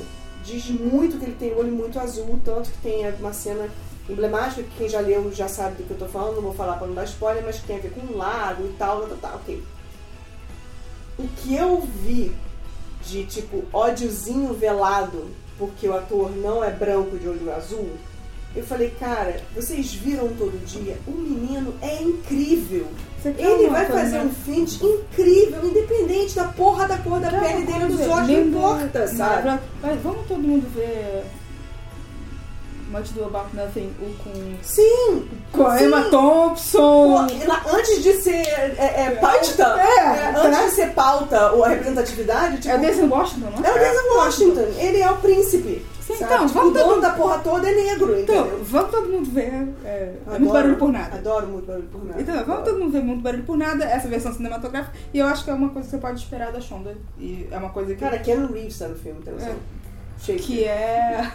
diz 0.46 0.70
muito 0.70 1.18
que 1.20 1.26
ele 1.26 1.36
tem 1.38 1.52
o 1.52 1.58
olho 1.60 1.72
muito 1.74 2.00
azul, 2.00 2.40
tanto 2.46 2.72
que 2.72 2.78
tem 2.78 3.06
uma 3.20 3.34
cena 3.34 3.68
emblemática, 4.10 4.64
que 4.64 4.78
quem 4.78 4.88
já 4.90 5.02
leu 5.02 5.30
já 5.34 5.50
sabe 5.50 5.76
do 5.76 5.84
que 5.84 5.92
eu 5.92 5.98
tô 5.98 6.06
falando, 6.08 6.36
não 6.36 6.42
vou 6.44 6.54
falar 6.54 6.78
pra 6.78 6.88
não 6.88 6.94
dar 6.94 7.04
spoiler, 7.04 7.44
mas 7.44 7.60
que 7.60 7.68
tem 7.68 7.76
a 7.78 7.80
ver 7.80 7.92
com 7.92 8.02
um 8.14 8.16
lago 8.18 8.64
e 8.66 8.74
tal, 8.78 9.00
tal, 9.02 9.10
tal, 9.10 9.18
tal, 9.18 9.36
ok. 9.38 9.64
O 11.20 11.28
que 11.28 11.56
eu 11.56 11.82
vi 11.82 12.32
de 13.06 13.26
tipo 13.26 13.64
ódiozinho 13.74 14.54
velado 14.54 15.26
porque 15.58 15.88
o 15.88 15.94
ator 15.96 16.32
não 16.36 16.64
é 16.64 16.70
branco 16.72 17.18
de 17.18 17.28
olho 17.28 17.54
azul, 17.54 17.90
eu 18.56 18.64
falei, 18.64 18.90
cara, 19.00 19.42
vocês 19.54 19.94
viram 19.94 20.30
todo 20.30 20.58
dia? 20.66 20.98
O 21.06 21.12
menino 21.12 21.74
é 21.82 22.02
incrível. 22.02 22.88
Ele 23.26 23.68
vai 23.70 23.86
coisa- 23.88 24.02
fazer 24.04 24.20
um 24.20 24.30
Finch 24.30 24.80
incrível, 24.84 25.66
independente 25.66 26.36
da 26.36 26.46
porra 26.46 26.88
da 26.88 26.98
cor 27.00 27.20
da 27.20 27.30
pele 27.32 27.66
dele, 27.66 27.86
dos 27.88 28.00
olhos, 28.02 28.28
não 28.30 28.42
importa, 28.48 29.08
sabe? 29.08 29.60
Mas 29.82 30.02
vamos 30.02 30.28
todo 30.28 30.40
mundo 30.40 30.68
ver 30.76 31.24
Much 32.92 33.10
Do 33.14 33.26
About 33.26 33.56
Nothing 33.56 33.92
o 34.02 34.14
com, 34.24 34.58
Sim! 34.62 35.28
com 35.52 35.66
a 35.68 35.78
Sim. 35.78 35.86
Emma 35.86 36.04
Thompson. 36.10 37.28
ela- 37.42 37.62
antes 37.74 38.04
de 38.04 38.14
ser 38.14 38.36
é, 38.36 39.06
é, 39.06 39.12
pauta, 39.20 39.64
É, 39.80 40.28
é, 40.30 40.32
tá. 40.32 40.42
antes 40.46 40.66
de 40.66 40.72
ser 40.72 40.90
pauta 40.94 41.52
ou 41.54 41.64
a 41.64 41.70
representatividade, 41.70 42.58
tipo, 42.60 42.74
É 42.74 42.78
o 42.78 42.82
Denzel 42.82 43.10
Washington, 43.10 43.50
não 43.58 43.66
é? 43.66 43.68
é 43.68 43.72
o 43.72 43.80
Denzel 43.80 44.18
Washington, 44.18 44.68
ele 44.78 45.02
é 45.02 45.10
o 45.12 45.18
príncipe. 45.18 45.86
Sim, 46.06 46.14
então, 46.22 46.46
tipo, 46.46 46.60
vamos 46.60 46.70
o 46.70 46.74
dono 46.76 46.90
todo- 46.90 47.02
da 47.02 47.10
porra 47.14 47.40
toda 47.40 47.68
é 47.68 47.74
negro, 47.74 48.20
Então, 48.20 48.36
entendeu? 48.46 48.60
vamos 48.64 48.92
todo 48.92 49.10
mundo 49.10 49.32
ver. 49.32 49.52
É, 49.84 49.88
é 49.88 50.14
Adoro, 50.28 50.40
muito 50.40 50.54
barulho 50.54 50.76
por 50.78 50.92
nada. 50.92 51.16
Adoro 51.18 51.48
muito 51.48 51.66
barulho 51.66 51.88
por 51.88 52.06
nada. 52.06 52.22
Então, 52.22 52.36
vamos 52.36 52.50
Adoro. 52.52 52.64
todo 52.66 52.80
mundo 52.80 52.92
ver 52.92 53.02
muito 53.04 53.22
barulho 53.24 53.44
por 53.44 53.58
nada, 53.58 53.84
essa 53.86 54.08
versão 54.08 54.32
cinematográfica, 54.32 54.96
e 55.12 55.18
eu 55.18 55.26
acho 55.26 55.44
que 55.44 55.50
é 55.50 55.54
uma 55.56 55.70
coisa 55.70 55.88
que 55.88 55.96
você 55.96 55.98
pode 56.00 56.20
esperar 56.20 56.52
da 56.52 56.62
Shonda. 56.62 56.96
E 57.18 57.48
é 57.50 57.58
uma 57.58 57.70
coisa 57.70 57.96
que. 57.96 58.00
Cara, 58.00 58.20
Keanu 58.20 58.54
Reeves 58.54 58.78
tá 58.78 58.88
no 58.88 58.96
filme, 58.96 59.20
noção? 59.26 59.50
É. 59.50 60.34
Que 60.34 60.64
é. 60.64 61.32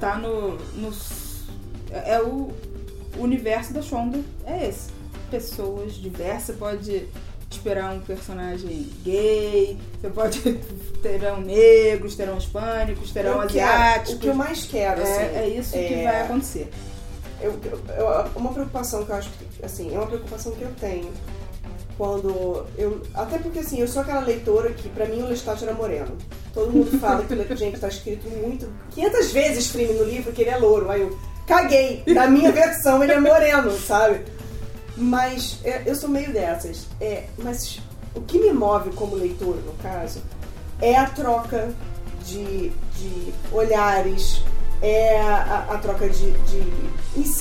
Tá 0.00 0.16
no. 0.16 0.52
no 0.74 0.92
é 1.90 2.14
é 2.14 2.22
o 2.22 2.50
universo 3.18 3.72
da 3.72 3.82
Shonda, 3.82 4.18
é 4.44 4.68
esse. 4.68 4.90
Pessoas 5.30 5.94
diversas, 5.94 6.46
você 6.46 6.52
pode 6.54 7.08
esperar 7.50 7.94
um 7.94 8.00
personagem 8.00 8.88
gay, 9.02 9.76
você 10.00 10.08
pode. 10.10 10.40
terão 11.02 11.40
negros, 11.40 12.16
terão 12.16 12.36
hispânicos, 12.38 13.12
terão 13.12 13.42
Eu 13.42 13.48
quero- 13.48 13.68
asiáticos. 13.70 14.14
O 14.14 14.18
que 14.18 14.26
eu 14.26 14.34
mais 14.34 14.64
quero, 14.66 15.02
assim, 15.02 15.12
é, 15.12 15.32
é 15.44 15.48
isso 15.48 15.72
que 15.72 15.78
é- 15.94 16.04
vai 16.04 16.22
acontecer. 16.22 16.70
eu- 17.40 17.60
eu- 17.96 18.30
uma 18.34 18.52
preocupação 18.52 19.04
que 19.04 19.10
eu 19.12 19.16
acho 19.16 19.28
que, 19.30 19.64
assim, 19.64 19.94
é 19.94 19.98
uma 19.98 20.06
preocupação 20.06 20.52
que 20.52 20.62
eu 20.62 20.72
tenho 20.80 21.12
quando 21.96 22.66
eu, 22.76 23.00
até 23.14 23.38
porque 23.38 23.60
assim, 23.60 23.80
eu 23.80 23.88
sou 23.88 24.02
aquela 24.02 24.20
leitora 24.20 24.70
que 24.72 24.88
pra 24.90 25.06
mim 25.06 25.22
o 25.22 25.28
Lestat 25.28 25.62
era 25.62 25.72
moreno. 25.72 26.16
Todo 26.52 26.70
mundo 26.72 26.98
fala 26.98 27.24
que 27.24 27.32
o 27.32 27.36
gente 27.56 27.78
tá 27.78 27.88
escrito 27.88 28.28
muito, 28.28 28.68
500 28.90 29.32
vezes 29.32 29.66
frime 29.68 29.94
no 29.94 30.04
livro 30.04 30.32
que 30.32 30.42
ele 30.42 30.50
é 30.50 30.56
louro. 30.56 30.90
Aí 30.90 31.00
eu 31.02 31.18
caguei. 31.46 32.02
Na 32.08 32.26
minha 32.26 32.52
versão 32.52 33.02
ele 33.02 33.12
é 33.12 33.20
moreno, 33.20 33.70
sabe? 33.78 34.24
Mas 34.96 35.58
é, 35.64 35.82
eu 35.86 35.94
sou 35.94 36.08
meio 36.08 36.32
dessas. 36.32 36.86
É, 37.00 37.24
mas 37.38 37.80
o 38.14 38.20
que 38.20 38.38
me 38.38 38.52
move 38.52 38.90
como 38.90 39.14
leitor, 39.16 39.56
no 39.56 39.72
caso, 39.82 40.20
é 40.80 40.96
a 40.96 41.06
troca 41.06 41.70
de, 42.24 42.70
de 42.98 43.32
olhares, 43.52 44.42
é 44.82 45.20
a, 45.20 45.66
a 45.70 45.78
troca 45.78 46.08
de. 46.08 46.30
de- 46.30 46.96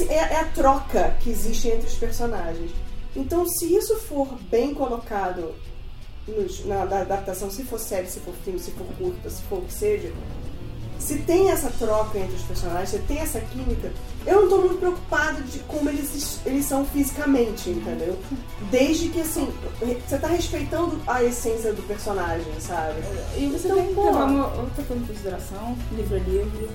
é, 0.09 0.15
é 0.15 0.39
a 0.39 0.45
troca 0.45 1.15
que 1.19 1.29
existe 1.29 1.67
entre 1.69 1.87
os 1.87 1.95
personagens. 1.95 2.71
Então, 3.15 3.47
se 3.47 3.73
isso 3.73 3.95
for 3.97 4.27
bem 4.49 4.73
colocado 4.73 5.53
nos- 6.27 6.65
na, 6.65 6.85
na 6.85 6.99
adaptação, 7.01 7.49
se 7.49 7.63
for 7.63 7.79
série, 7.79 8.07
se 8.07 8.19
for 8.19 8.33
filme, 8.43 8.59
se 8.59 8.71
for 8.71 8.85
curta, 8.97 9.29
se 9.29 9.41
for 9.43 9.59
o 9.59 9.61
que 9.61 9.73
seja, 9.73 10.11
se 10.99 11.19
tem 11.19 11.49
essa 11.51 11.69
troca 11.77 12.17
entre 12.17 12.35
os 12.35 12.41
personagens, 12.43 12.89
se 12.89 12.99
tem 12.99 13.19
essa 13.19 13.39
química, 13.39 13.91
eu 14.25 14.41
não 14.41 14.49
tô 14.49 14.57
muito 14.59 14.77
preocupada 14.79 15.39
de 15.41 15.59
como 15.59 15.89
eles, 15.89 16.39
eles 16.45 16.65
são 16.65 16.85
fisicamente, 16.85 17.69
entendeu? 17.69 18.17
Desde 18.71 19.09
que, 19.09 19.21
assim, 19.21 19.47
você 20.07 20.17
tá 20.17 20.27
respeitando 20.27 20.99
a 21.05 21.21
essência 21.23 21.73
do 21.73 21.83
personagem, 21.83 22.47
sabe? 22.59 23.01
E 23.37 23.45
você 23.47 23.67
Então, 23.67 23.77
tem 23.77 23.93
que 23.93 23.99
levar 23.99 24.23
uma 24.25 24.47
outra 24.61 24.83
consideração: 24.85 25.77
livro 25.91 26.15
é 26.15 26.19
livro, 26.19 26.69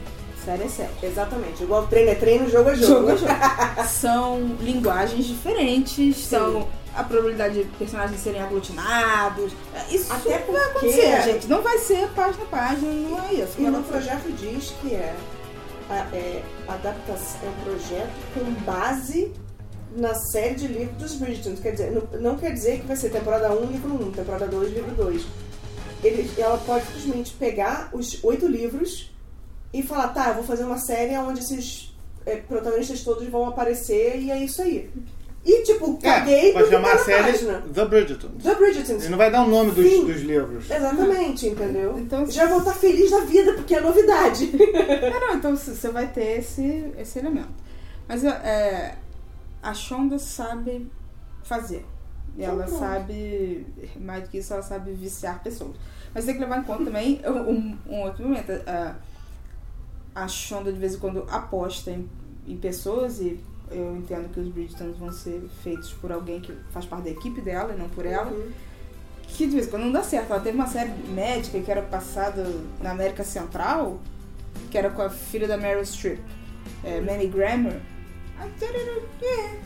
série 0.45 0.65
é 0.65 0.69
série. 0.69 0.91
Exatamente. 1.03 1.63
Igual 1.63 1.87
treino 1.87 2.11
é 2.11 2.15
treino, 2.15 2.49
jogo 2.51 2.71
é 2.71 2.75
jogo. 2.77 2.93
Jogo 2.95 3.11
é 3.11 3.17
jogo. 3.17 3.33
são 3.89 4.57
linguagens 4.61 5.25
diferentes, 5.27 6.17
são 6.17 6.69
a 6.95 7.05
probabilidade 7.05 7.63
de 7.63 7.71
personagens 7.79 8.21
serem 8.21 8.43
aglutinados. 8.43 9.53
Isso 9.91 10.13
Até 10.13 10.31
vai 10.31 10.43
porque- 10.43 10.57
acontecer, 10.89 11.23
gente. 11.23 11.47
Não 11.47 11.63
vai 11.63 11.79
ser 11.79 12.09
página 12.11 12.43
a 12.45 12.47
página, 12.47 12.93
não 12.93 13.25
é 13.29 13.35
isso. 13.35 13.55
E 13.59 13.63
Vai 13.63 13.71
no 13.71 13.83
projeto 13.83 14.31
diz 14.33 14.73
que 14.81 14.95
é, 14.95 15.15
a, 15.89 15.97
é 16.15 16.43
adaptação, 16.69 17.41
é 17.45 17.49
um 17.49 17.65
projeto 17.65 18.11
com 18.35 18.45
base 18.65 19.33
na 19.97 20.15
série 20.15 20.55
de 20.55 20.67
livros 20.67 20.97
dos 20.99 21.15
Bridgerton. 21.15 21.61
Quer 21.61 21.73
dizer, 21.73 21.93
não, 21.93 22.21
não 22.21 22.37
quer 22.39 22.53
dizer 22.53 22.81
que 22.81 22.87
vai 22.87 22.97
ser 22.97 23.11
temporada 23.11 23.53
1, 23.53 23.67
livro 23.67 23.95
1, 24.07 24.11
temporada 24.13 24.47
2, 24.47 24.73
livro 24.73 24.95
2. 24.95 25.23
Ele, 26.03 26.31
ela 26.39 26.57
pode 26.59 26.87
simplesmente 26.87 27.33
pegar 27.35 27.91
os 27.93 28.23
oito 28.25 28.47
livros 28.47 29.11
e 29.73 29.83
falar, 29.83 30.09
tá, 30.09 30.29
eu 30.29 30.35
vou 30.35 30.45
fazer 30.45 30.65
uma 30.65 30.79
série 30.79 31.17
onde 31.17 31.41
esses 31.41 31.95
é, 32.27 32.37
protagonistas 32.37 33.03
todos 33.03 33.27
vão 33.29 33.47
aparecer 33.47 34.19
e 34.19 34.31
é 34.31 34.43
isso 34.45 34.61
aí. 34.63 34.91
E 35.45 35.63
tipo, 35.63 35.97
caguei 35.97 36.51
É, 36.51 36.53
vai 36.53 36.63
porque 36.63 36.77
chamar 36.77 36.91
tá 36.91 36.95
a 36.97 37.05
série 37.05 37.33
página. 37.33 37.63
The 37.73 37.85
Bridgertons. 37.87 38.43
The 38.43 38.55
Bridgertons. 38.57 39.03
Ele 39.03 39.09
não 39.09 39.19
vai 39.19 39.31
dar 39.31 39.43
o 39.43 39.49
nome 39.49 39.71
dos, 39.71 39.87
Sim. 39.87 40.05
dos 40.05 40.21
livros. 40.21 40.71
Exatamente, 40.71 41.47
entendeu? 41.47 41.99
Então, 41.99 42.31
Já 42.31 42.47
vou 42.47 42.59
estar 42.59 42.75
feliz 42.75 43.11
da 43.11 43.21
vida, 43.21 43.55
porque 43.55 43.75
é 43.75 43.81
novidade. 43.81 44.51
É, 44.81 45.21
não, 45.21 45.35
então 45.35 45.57
você 45.57 45.89
vai 45.89 46.09
ter 46.09 46.41
esse, 46.41 46.93
esse 46.99 47.19
elemento. 47.19 47.49
Mas 48.07 48.25
é, 48.25 48.97
a 49.63 49.73
Shonda 49.73 50.19
sabe 50.19 50.91
fazer. 51.43 51.87
E 52.37 52.45
ela 52.45 52.67
sabe, 52.67 53.67
mais 53.97 54.23
do 54.25 54.29
que 54.29 54.39
isso, 54.39 54.53
ela 54.53 54.63
sabe 54.63 54.93
viciar 54.93 55.43
pessoas. 55.43 55.77
Mas 56.15 56.25
tem 56.25 56.35
que 56.35 56.41
levar 56.41 56.59
em 56.59 56.63
conta 56.65 56.85
também 56.85 57.21
um, 57.27 57.77
um 57.87 58.01
outro 58.03 58.25
momento. 58.25 58.53
A, 58.67 58.95
a 60.23 60.29
Shonda, 60.29 60.73
de 60.73 60.79
vez 60.79 60.95
em 60.95 60.99
quando, 60.99 61.27
aposta 61.31 61.91
em, 61.91 62.09
em 62.47 62.57
pessoas 62.57 63.21
e 63.21 63.39
eu 63.71 63.97
entendo 63.97 64.29
que 64.33 64.41
os 64.41 64.49
Bridgertons 64.49 64.97
vão 64.99 65.13
ser 65.13 65.43
feitos 65.63 65.93
por 65.93 66.11
alguém 66.11 66.41
que 66.41 66.53
faz 66.73 66.85
parte 66.87 67.05
da 67.05 67.11
equipe 67.11 67.41
dela 67.41 67.73
e 67.75 67.79
não 67.79 67.89
por 67.89 68.05
ela. 68.05 68.31
Uhum. 68.31 68.51
Que 69.29 69.47
de 69.47 69.53
vez 69.55 69.67
em 69.69 69.71
quando 69.71 69.85
não 69.85 69.93
dá 69.93 70.03
certo. 70.03 70.33
Ela 70.33 70.41
teve 70.41 70.57
uma 70.57 70.67
série 70.67 70.91
médica 71.09 71.61
que 71.61 71.71
era 71.71 71.83
passada 71.83 72.45
na 72.83 72.91
América 72.91 73.23
Central, 73.23 74.01
que 74.71 74.77
era 74.77 74.91
com 74.91 75.03
a 75.03 75.09
filha 75.09 75.47
da 75.47 75.57
Meryl 75.57 75.85
Streep, 75.85 76.19
é, 76.83 77.01
Manny 77.01 77.29
Grammer. 77.29 77.81
Série 78.59 78.77
era- 78.77 79.03
é. 79.23 79.61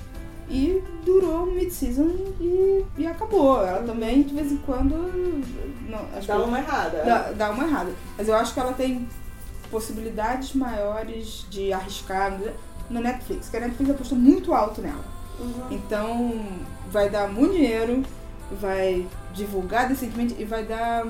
E 0.50 0.82
durou 1.06 1.46
mid-season 1.46 2.10
e, 2.38 2.84
e 2.98 3.06
acabou. 3.06 3.64
Ela 3.64 3.82
também, 3.82 4.22
de 4.22 4.34
vez 4.34 4.52
em 4.52 4.58
quando. 4.58 4.94
Não, 5.88 6.04
Dá 6.26 6.36
que- 6.36 6.42
uma 6.42 6.58
errada. 6.58 7.02
dá, 7.02 7.32
dá 7.32 7.50
uma 7.50 7.64
errada. 7.64 7.90
Mas 8.18 8.28
eu 8.28 8.34
acho 8.34 8.52
que 8.52 8.60
ela 8.60 8.74
tem 8.74 9.08
possibilidades 9.78 10.54
maiores 10.54 11.44
de 11.50 11.72
arriscar 11.72 12.38
no 12.88 13.00
Netflix, 13.00 13.48
que 13.48 13.56
a 13.56 13.60
Netflix 13.60 13.90
apostou 13.90 14.16
muito 14.16 14.54
alto 14.54 14.80
nela. 14.80 15.04
Uhum. 15.40 15.66
Então 15.72 16.46
vai 16.92 17.10
dar 17.10 17.26
muito 17.28 17.54
dinheiro, 17.54 18.04
vai 18.60 19.04
divulgar 19.32 19.88
decentemente 19.88 20.36
e 20.38 20.44
vai 20.44 20.64
dar 20.64 21.04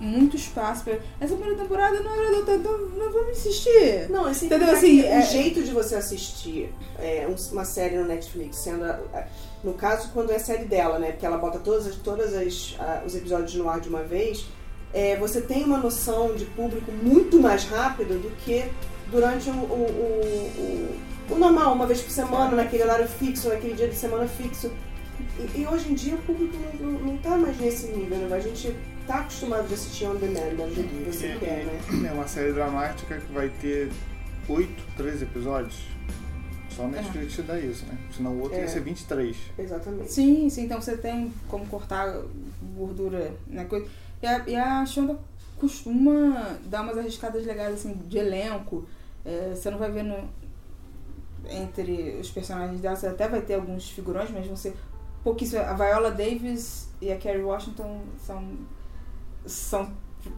muito 0.00 0.34
espaço 0.34 0.82
pra. 0.82 0.94
Essa 1.20 1.36
primeira 1.36 1.62
temporada 1.62 2.00
não 2.00 2.12
agradou 2.12 2.44
tanto, 2.44 2.68
não 2.98 3.12
vamos 3.12 3.38
insistir. 3.38 4.08
Não, 4.10 4.28
esse 4.28 4.46
Entendeu? 4.46 4.66
é 4.68 4.72
Assim, 4.72 5.00
é- 5.02 5.20
o 5.20 5.22
jeito 5.22 5.62
de 5.62 5.70
você 5.70 5.94
assistir 5.94 6.74
é, 6.98 7.28
um- 7.28 7.52
uma 7.52 7.64
série 7.64 7.96
no 7.98 8.04
Netflix, 8.06 8.56
sendo 8.56 8.82
a- 8.84 8.98
a- 9.14 9.26
no 9.62 9.74
caso 9.74 10.08
quando 10.12 10.32
é 10.32 10.36
a 10.36 10.40
série 10.40 10.64
dela, 10.64 10.98
né? 10.98 11.12
Porque 11.12 11.24
ela 11.26 11.38
bota 11.38 11.60
todas, 11.60 11.86
as- 11.86 11.94
todas 11.96 12.34
as, 12.34 12.74
a- 12.80 13.02
os 13.06 13.14
episódios 13.14 13.54
no 13.54 13.68
ar 13.68 13.78
de 13.78 13.88
uma 13.88 14.02
vez, 14.02 14.44
é, 14.92 15.16
você 15.16 15.40
tem 15.40 15.64
uma 15.64 15.78
noção 15.78 16.34
de 16.34 16.44
público 16.46 16.90
muito 16.92 17.40
mais 17.40 17.64
rápido 17.64 18.20
do 18.20 18.30
que 18.44 18.64
durante 19.10 19.48
o, 19.50 19.52
o, 19.52 19.56
o, 19.56 20.60
o- 21.30 21.34
o 21.34 21.38
normal, 21.38 21.72
uma 21.74 21.86
vez 21.86 22.00
por 22.00 22.10
semana, 22.10 22.56
naquele 22.56 22.82
horário 22.82 23.06
fixo, 23.06 23.48
naquele 23.48 23.74
dia 23.74 23.86
de 23.88 23.94
semana 23.94 24.26
fixo. 24.26 24.70
E, 25.38 25.60
e 25.60 25.66
hoje 25.66 25.90
em 25.92 25.94
dia 25.94 26.14
o 26.14 26.18
público 26.18 26.56
não, 26.80 26.90
não, 26.90 26.98
não 27.00 27.16
tá 27.18 27.36
mais 27.36 27.56
nesse 27.60 27.86
nível, 27.88 28.18
né? 28.18 28.36
A 28.36 28.40
gente 28.40 28.74
tá 29.06 29.20
acostumado 29.20 29.68
de 29.68 29.74
assistir 29.74 30.06
on 30.06 30.16
demand, 30.16 30.54
do 30.56 30.74
jeito 30.74 30.88
que 30.88 31.04
você 31.12 31.36
quer, 31.38 31.66
né? 31.66 32.08
É 32.08 32.12
uma 32.12 32.26
série 32.26 32.52
dramática 32.52 33.18
que 33.18 33.32
vai 33.32 33.48
ter 33.60 33.90
8, 34.48 34.68
13 34.96 35.22
episódios. 35.24 35.76
Só 36.74 36.84
a 36.84 36.88
Netflix 36.88 37.34
te 37.34 37.42
dá 37.42 37.58
isso, 37.60 37.84
né? 37.86 37.96
Senão 38.16 38.32
o 38.32 38.40
outro 38.40 38.56
É. 38.58 38.62
ia 38.62 38.68
ser 38.68 38.80
23. 38.80 39.36
Exatamente. 39.58 40.12
Sim, 40.12 40.48
sim, 40.50 40.64
então 40.64 40.80
você 40.80 40.96
tem 40.96 41.32
como 41.48 41.64
cortar 41.66 42.12
gordura, 42.76 43.32
né? 43.46 43.64
coisa. 43.64 43.86
E 44.22 44.26
a, 44.26 44.48
e 44.48 44.56
a 44.56 44.84
Shonda 44.84 45.18
costuma 45.58 46.58
dar 46.64 46.82
umas 46.82 46.98
arriscadas 46.98 47.44
legais 47.44 47.74
assim 47.74 47.94
de 48.06 48.18
elenco. 48.18 48.86
É, 49.24 49.52
você 49.54 49.70
não 49.70 49.78
vai 49.78 49.90
ver 49.90 50.02
no, 50.02 50.28
entre 51.48 52.18
os 52.20 52.30
personagens 52.30 52.80
dela, 52.80 52.96
você 52.96 53.06
até 53.06 53.28
vai 53.28 53.40
ter 53.42 53.54
alguns 53.54 53.90
figurões, 53.90 54.30
mas 54.30 54.46
vão 54.46 54.56
ser 54.56 54.76
pouquíssimos. 55.22 55.66
A 55.66 55.74
Viola 55.74 56.10
Davis 56.10 56.88
e 57.00 57.12
a 57.12 57.16
Kerry 57.16 57.42
Washington 57.42 58.00
são, 58.18 58.58
são 59.46 59.92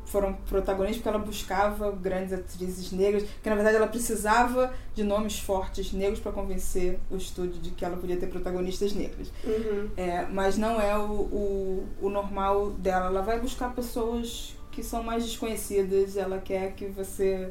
foram 0.06 0.34
protagonistas 0.34 0.98
porque 1.02 1.08
ela 1.08 1.18
buscava 1.18 1.90
grandes 1.90 2.32
atrizes 2.32 2.92
negras, 2.92 3.24
que 3.42 3.48
na 3.48 3.54
verdade 3.54 3.76
ela 3.76 3.86
precisava 3.86 4.72
de 4.94 5.02
nomes 5.02 5.38
fortes 5.38 5.92
negros 5.92 6.20
para 6.20 6.32
convencer 6.32 6.98
o 7.10 7.16
estúdio 7.16 7.60
de 7.60 7.70
que 7.70 7.84
ela 7.84 7.96
podia 7.96 8.16
ter 8.16 8.26
protagonistas 8.28 8.92
negras. 8.92 9.32
Uhum. 9.44 9.90
É, 9.96 10.26
mas 10.26 10.56
não 10.56 10.80
é 10.80 10.96
o, 10.96 11.10
o, 11.10 11.88
o 12.00 12.10
normal 12.10 12.70
dela. 12.72 13.06
Ela 13.06 13.22
vai 13.22 13.40
buscar 13.40 13.74
pessoas 13.74 14.56
que 14.70 14.82
são 14.82 15.02
mais 15.02 15.24
desconhecidas. 15.24 16.16
Ela 16.16 16.38
quer 16.38 16.72
que 16.72 16.86
você 16.86 17.50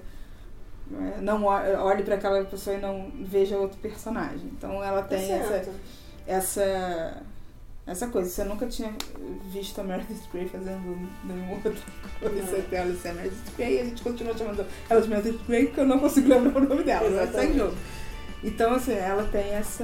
é, 0.94 1.22
não 1.22 1.44
olhe 1.46 2.04
para 2.04 2.16
aquela 2.16 2.44
pessoa 2.46 2.76
e 2.76 2.80
não 2.82 3.12
veja 3.22 3.58
outro 3.58 3.78
personagem. 3.80 4.50
Então 4.58 4.84
ela 4.84 5.02
Tá 5.02 5.10
tem 5.10 5.32
essa, 5.32 5.48
certo. 5.48 5.72
essa 6.28 7.24
essa 7.86 8.08
coisa. 8.08 8.30
Você 8.30 8.44
nunca 8.44 8.67
tinha 8.67 8.94
visto 9.52 9.80
a 9.80 9.84
Meredith 9.84 10.28
Grey 10.32 10.48
fazendo 10.48 11.10
nenhuma 11.24 11.54
outra 11.54 11.74
coisa 12.20 12.58
até 12.58 12.80
a 12.82 13.13
Meredith 13.13 13.52
Grey 13.58 13.76
e 13.76 13.80
a 13.80 13.86
gente 13.86 14.02
continua 14.02 14.38
chamando 14.38 14.65
ela 14.89 15.02
de 15.02 15.10
Meredith 15.10 15.39
Grey 15.48 15.65
porque 15.67 15.82
eu 15.82 15.88
não 15.88 16.00
consigo 16.00 16.30
lembrar 16.30 16.62
o 16.62 16.67
nome 16.67 16.84
dela. 16.84 17.10
Mas 17.10 17.32
segue 17.32 17.58
jogo. 17.58 17.76
Então, 18.44 18.74
assim, 18.74 18.94
ela 18.94 19.24
tem 19.32 19.54
essa 19.54 19.84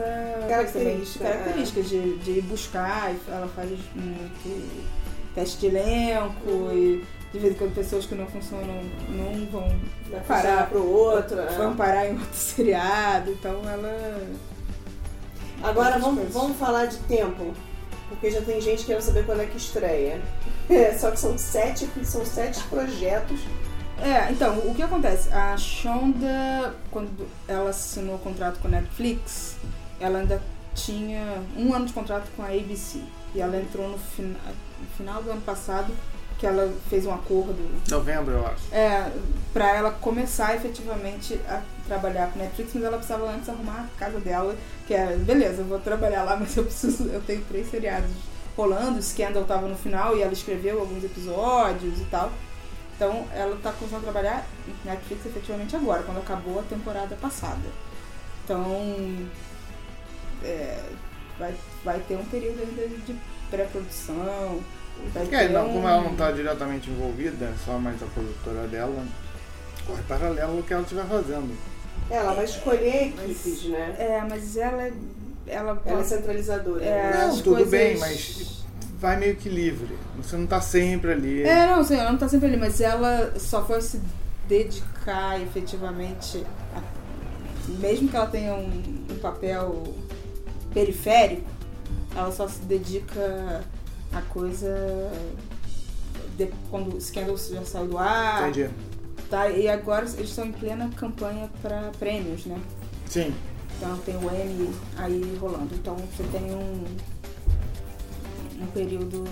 Característica, 0.50 1.24
também, 1.24 1.40
características 1.40 1.90
de, 1.90 2.18
de 2.18 2.32
ir 2.32 2.42
buscar, 2.42 3.14
ela 3.28 3.48
faz 3.50 3.70
muito 3.94 4.98
teste 5.36 5.60
de 5.60 5.68
elenco 5.68 6.72
e 6.74 7.06
de 7.32 7.40
vez 7.40 7.54
em 7.54 7.58
quando 7.58 7.76
pessoas 7.76 8.06
que 8.06 8.16
não 8.16 8.26
funcionam 8.26 8.82
não 9.10 9.46
vão, 9.52 9.80
Vai 10.10 10.22
Parar. 10.22 10.42
parar 10.42 10.70
pro 10.70 10.84
outro. 10.84 11.38
vão 11.56 11.74
é. 11.74 11.76
parar 11.76 12.08
em 12.08 12.14
outro 12.14 12.28
seriado, 12.34 13.32
então 13.32 13.62
ela. 13.70 14.22
Agora 15.62 16.00
vamos, 16.00 16.32
vamos 16.34 16.58
falar 16.58 16.86
de 16.86 16.98
tempo. 17.00 17.54
Porque 18.10 18.32
já 18.32 18.41
tem 18.41 18.60
gente 18.62 18.86
querendo 18.86 19.02
saber 19.02 19.26
quando 19.26 19.41
é 19.41 19.46
que 19.46 19.58
estreia. 19.58 20.22
É, 20.70 20.96
só 20.98 21.12
que 21.12 21.20
são 21.20 21.38
sete, 21.38 21.88
são 22.04 22.26
sete 22.26 22.62
projetos. 22.65 23.39
É, 24.00 24.32
então, 24.32 24.60
o 24.60 24.74
que 24.76 24.82
acontece? 24.84 25.30
A 25.34 25.58
Shonda, 25.58 26.76
quando 26.91 27.28
ela 27.48 27.72
assinou 27.72 28.15
o 28.15 28.20
contrato 28.20 28.60
com 28.60 28.67
a 28.67 28.72
Netflix, 28.72 29.56
ela 30.00 30.20
ainda 30.20 30.41
tinha 30.76 31.41
um 31.58 31.74
ano 31.74 31.86
de 31.88 31.93
contrato 31.93 32.28
com 32.36 32.43
a 32.43 32.48
ABC. 32.48 33.02
E 33.34 33.41
ela 33.41 33.58
entrou 33.58 33.89
no, 33.89 33.98
fina- 33.98 34.38
no 34.80 34.88
final 34.96 35.22
do 35.24 35.32
ano 35.32 35.41
passado, 35.41 35.91
que 36.38 36.45
ela 36.45 36.71
fez 36.89 37.06
um 37.06 37.13
acordo 37.13 37.58
Novembro, 37.89 38.34
eu 38.34 38.47
acho. 38.47 38.73
É, 38.73 39.12
pra 39.54 39.76
ela 39.76 39.91
começar 39.91 40.56
efetivamente 40.56 41.39
a 41.47 41.62
trabalhar 41.88 42.32
com 42.32 42.39
Netflix, 42.39 42.71
mas 42.76 42.84
ela 42.84 42.97
precisava 42.97 43.32
antes 43.32 43.50
arrumar 43.50 43.88
a 43.95 44.00
casa 44.00 44.19
dela, 44.19 44.56
que 44.86 44.93
era, 44.93 45.17
beleza, 45.17 45.62
eu 45.62 45.65
vou 45.65 45.80
trabalhar 45.80 46.23
lá, 46.23 46.36
mas 46.39 46.56
eu 46.56 46.63
preciso, 46.63 47.06
eu 47.08 47.21
tenho 47.21 47.43
três 47.45 47.69
seriados 47.69 48.12
rolando, 48.56 49.00
o 49.00 49.04
Scandal 49.04 49.43
tava 49.45 49.67
no 49.67 49.76
final 49.76 50.15
e 50.15 50.21
ela 50.21 50.34
escreveu 50.34 50.80
alguns 50.80 51.04
episódios 51.04 52.00
e 52.00 52.06
tal. 52.06 52.32
Então 52.95 53.28
ela 53.32 53.56
tá 53.62 53.71
começando 53.71 54.00
a 54.00 54.12
trabalhar 54.12 54.45
em 54.67 54.88
Netflix 54.88 55.26
efetivamente 55.26 55.76
agora, 55.76 56.02
quando 56.04 56.17
acabou 56.17 56.60
a 56.60 56.63
temporada 56.63 57.15
passada. 57.15 57.62
Então 58.43 58.65
é, 60.43 60.84
vai, 61.38 61.54
vai 61.84 62.00
ter 62.00 62.15
um 62.15 62.26
período 62.26 62.60
ainda 62.62 62.88
de 63.06 63.15
pré-produção. 63.50 64.60
É, 65.32 65.50
não, 65.50 65.70
um... 65.70 65.74
como 65.74 65.88
ela 65.88 66.02
não 66.04 66.12
está 66.12 66.32
diretamente 66.32 66.90
envolvida, 66.90 67.46
é 67.46 67.54
só 67.66 67.78
mais 67.80 68.02
a 68.02 68.06
produtora 68.08 68.68
dela, 68.68 69.04
corre 69.86 70.04
paralelo 70.04 70.58
ao 70.58 70.64
que 70.64 70.74
ela 70.74 70.84
estiver 70.84 71.06
fazendo. 71.06 71.56
Ela 72.10 72.34
vai 72.34 72.46
escolher 72.46 73.14
Mas- 73.16 73.32
equipes, 73.32 73.64
né? 73.70 73.96
É, 73.98 74.26
mas 74.30 74.56
ela 74.58 74.84
é. 74.84 74.94
Ela, 75.48 75.82
Ela 75.86 76.02
é 76.02 76.04
centralizadora. 76.04 76.84
É, 76.84 77.12
né? 77.12 77.18
Não, 77.22 77.30
as 77.30 77.36
tudo 77.38 77.52
coisas- 77.56 77.70
bem, 77.72 77.98
mas 77.98 78.64
vai 79.00 79.18
meio 79.18 79.36
que 79.38 79.48
livre. 79.50 79.98
Você 80.18 80.36
não 80.36 80.46
tá 80.46 80.60
sempre 80.62 81.12
ali. 81.14 81.44
É, 81.44 81.68
não, 81.68 81.84
sim, 81.84 81.96
ela 81.96 82.12
não 82.12 82.18
tá 82.18 82.28
sempre 82.28 82.48
ali, 82.48 82.58
mas 82.58 82.82
ela 82.82 83.34
só 83.40 83.64
foi 83.66 83.82
se 83.82 84.02
dedicar 84.48 85.42
efetivamente, 85.42 86.44
a- 86.76 86.82
mesmo 87.80 88.10
que 88.10 88.16
ela 88.16 88.28
tenha 88.28 88.54
um, 88.56 89.06
um 89.10 89.16
papel 89.22 89.84
periférico, 90.74 91.44
ela 92.16 92.32
só 92.32 92.48
se 92.48 92.60
dedica 92.62 93.64
a 94.18 94.22
coisa 94.22 95.12
de, 96.38 96.48
quando 96.70 96.96
o 96.96 97.02
Scandal 97.02 97.38
já 97.38 97.64
saiu 97.64 97.88
do 97.88 97.98
ar. 97.98 98.50
Entendi. 98.50 98.70
Tá, 99.30 99.50
e 99.50 99.68
agora 99.68 100.06
eles 100.06 100.30
estão 100.30 100.46
em 100.46 100.52
plena 100.54 100.90
campanha 100.96 101.50
para 101.62 101.92
prêmios, 102.00 102.46
né? 102.46 102.60
Sim. 103.08 103.34
Então 103.78 103.98
tem 104.00 104.16
o 104.16 104.30
M 104.32 104.70
aí 104.98 105.38
rolando. 105.40 105.76
Então 105.76 105.96
você 105.96 106.24
tem 106.32 106.44
um, 106.52 106.86
um 108.62 108.68
período 108.74 109.24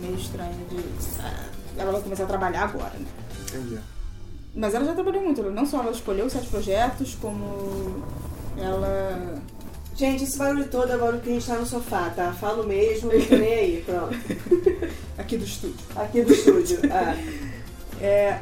meio 0.00 0.14
estranho 0.14 0.54
de. 0.70 0.78
ah, 1.20 1.48
Ela 1.76 1.92
vai 1.92 2.02
começar 2.02 2.24
a 2.24 2.26
trabalhar 2.26 2.62
agora, 2.64 2.94
né? 2.98 3.06
Entendi. 3.48 3.78
Mas 4.54 4.74
ela 4.74 4.84
já 4.84 4.94
trabalhou 4.94 5.22
muito. 5.22 5.42
Não 5.42 5.66
só 5.66 5.80
ela 5.82 5.90
escolheu 5.90 6.30
sete 6.30 6.46
projetos, 6.48 7.16
como 7.20 8.02
ela. 8.56 9.42
Gente, 9.98 10.22
esse 10.22 10.38
barulho 10.38 10.68
todo 10.68 10.92
é 10.92 10.96
o 10.96 11.00
barulho 11.00 11.20
que 11.20 11.28
a 11.28 11.32
gente 11.32 11.44
tá 11.44 11.56
no 11.56 11.66
sofá, 11.66 12.08
tá? 12.10 12.32
Falo 12.32 12.64
mesmo, 12.64 13.12
não 13.12 13.20
tô 13.26 13.36
nem 13.36 13.52
aí, 13.52 13.84
pronto. 13.84 14.14
aqui 15.18 15.36
do 15.36 15.44
estúdio. 15.44 15.76
Aqui 15.96 16.22
do 16.22 16.32
estúdio. 16.32 16.78
Ah, 16.88 17.16
É, 18.00 18.38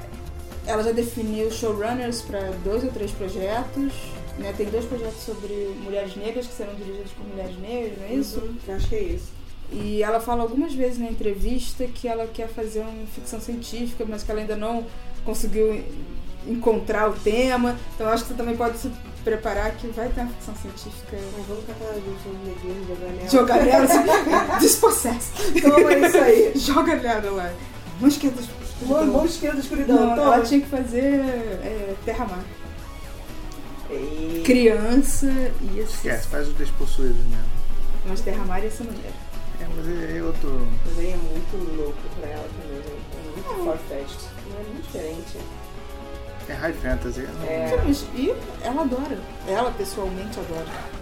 ela 0.67 0.83
já 0.83 0.93
definiu 0.93 1.51
showrunners 1.51 2.21
para 2.21 2.51
dois 2.63 2.85
ou 2.85 2.91
três 2.91 3.11
projetos. 3.11 3.91
Né? 4.39 4.53
Tem 4.55 4.67
dois 4.67 4.85
projetos 4.85 5.23
sobre 5.23 5.75
mulheres 5.83 6.15
negras 6.15 6.47
que 6.47 6.53
serão 6.53 6.75
dirigidos 6.75 7.13
por 7.13 7.27
mulheres 7.27 7.57
negras, 7.59 7.99
não 8.01 8.07
é 8.07 8.13
isso? 8.13 8.39
uhum, 8.39 8.75
acho 8.75 8.89
que 8.89 8.95
é 8.95 9.03
isso. 9.03 9.33
E 9.73 10.03
ela 10.03 10.21
fala 10.21 10.43
algumas 10.43 10.75
vezes 10.75 10.99
na 10.99 11.07
entrevista 11.07 11.87
que 11.87 12.07
ela 12.07 12.27
quer 12.27 12.49
fazer 12.49 12.81
uma 12.81 13.07
ficção 13.07 13.41
científica, 13.41 14.05
mas 14.07 14.23
que 14.23 14.31
ela 14.31 14.41
ainda 14.41 14.57
não 14.57 14.85
conseguiu 15.25 15.83
encontrar 16.47 17.09
o 17.09 17.13
tema. 17.13 17.77
Então 17.95 18.09
acho 18.09 18.25
que 18.25 18.31
você 18.31 18.37
também 18.37 18.57
pode 18.57 18.79
se 18.79 18.91
preparar 19.25 19.73
que 19.73 19.89
vai 19.89 20.09
ter 20.09 20.21
uma 20.21 20.31
ficção 20.31 20.55
científica. 20.57 21.17
Mas 21.37 21.47
vamos 21.47 21.65
catar 21.65 21.91
a 21.91 21.95
gente 21.95 22.29
no 22.29 22.87
jogar 22.89 23.11
nela. 23.11 23.29
Joga 23.29 23.55
nela, 23.57 23.85
assim, 24.55 24.59
despossessa. 24.61 25.33
Toma 25.61 25.93
isso 25.95 26.19
aí. 26.19 26.53
Joga 26.55 26.97
nela 26.97 27.31
lá. 27.31 27.53
Mão 28.01 28.09
esquerda. 28.09 28.43
Mão, 28.83 29.07
mão 29.07 29.25
esquerda 29.25 29.57
da 29.57 29.63
escuridão, 29.63 29.97
Não, 29.97 30.17
toma. 30.17 30.35
ela 30.35 30.45
tinha 30.45 30.61
que 30.61 30.69
fazer 30.69 31.03
é, 31.03 31.95
Terra-Mar. 32.05 32.45
E... 33.91 34.43
Criança 34.45 35.27
ia 35.75 35.87
ser. 35.87 35.95
Esquece, 35.95 36.29
faz 36.29 36.49
os 36.49 36.55
despossuídos 36.55 37.25
mesmo. 37.25 37.57
Mas 38.07 38.21
Terra-Mar 38.21 38.63
ia 38.63 38.71
ser 38.71 38.85
maneiro. 38.85 39.15
É, 39.61 39.67
mas 39.75 39.89
é, 39.89 40.19
é 40.19 40.23
outro. 40.23 40.69
Mas 40.85 40.99
aí 40.99 41.13
é 41.13 41.17
muito 41.17 41.77
louco 41.77 41.99
pra 42.21 42.29
ela 42.29 42.49
também, 42.61 42.79
né? 42.79 42.99
É 43.15 43.53
muito 43.53 43.65
far-fetched. 43.65 44.19
Não 44.51 44.61
é 44.61 44.63
muito 44.65 44.83
diferente. 44.85 45.39
É 46.49 46.53
high 46.53 46.73
fantasy. 46.73 47.27
É. 47.47 47.77
Mas 47.85 48.05
e 48.15 48.35
ela 48.63 48.83
adora. 48.83 49.19
Ela 49.49 49.71
pessoalmente 49.73 50.39
adora. 50.39 50.97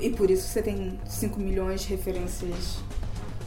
E 0.00 0.10
por 0.10 0.30
isso 0.30 0.46
você 0.48 0.60
tem 0.62 1.00
5 1.06 1.40
milhões 1.40 1.80
de 1.82 1.88
referências 1.88 2.78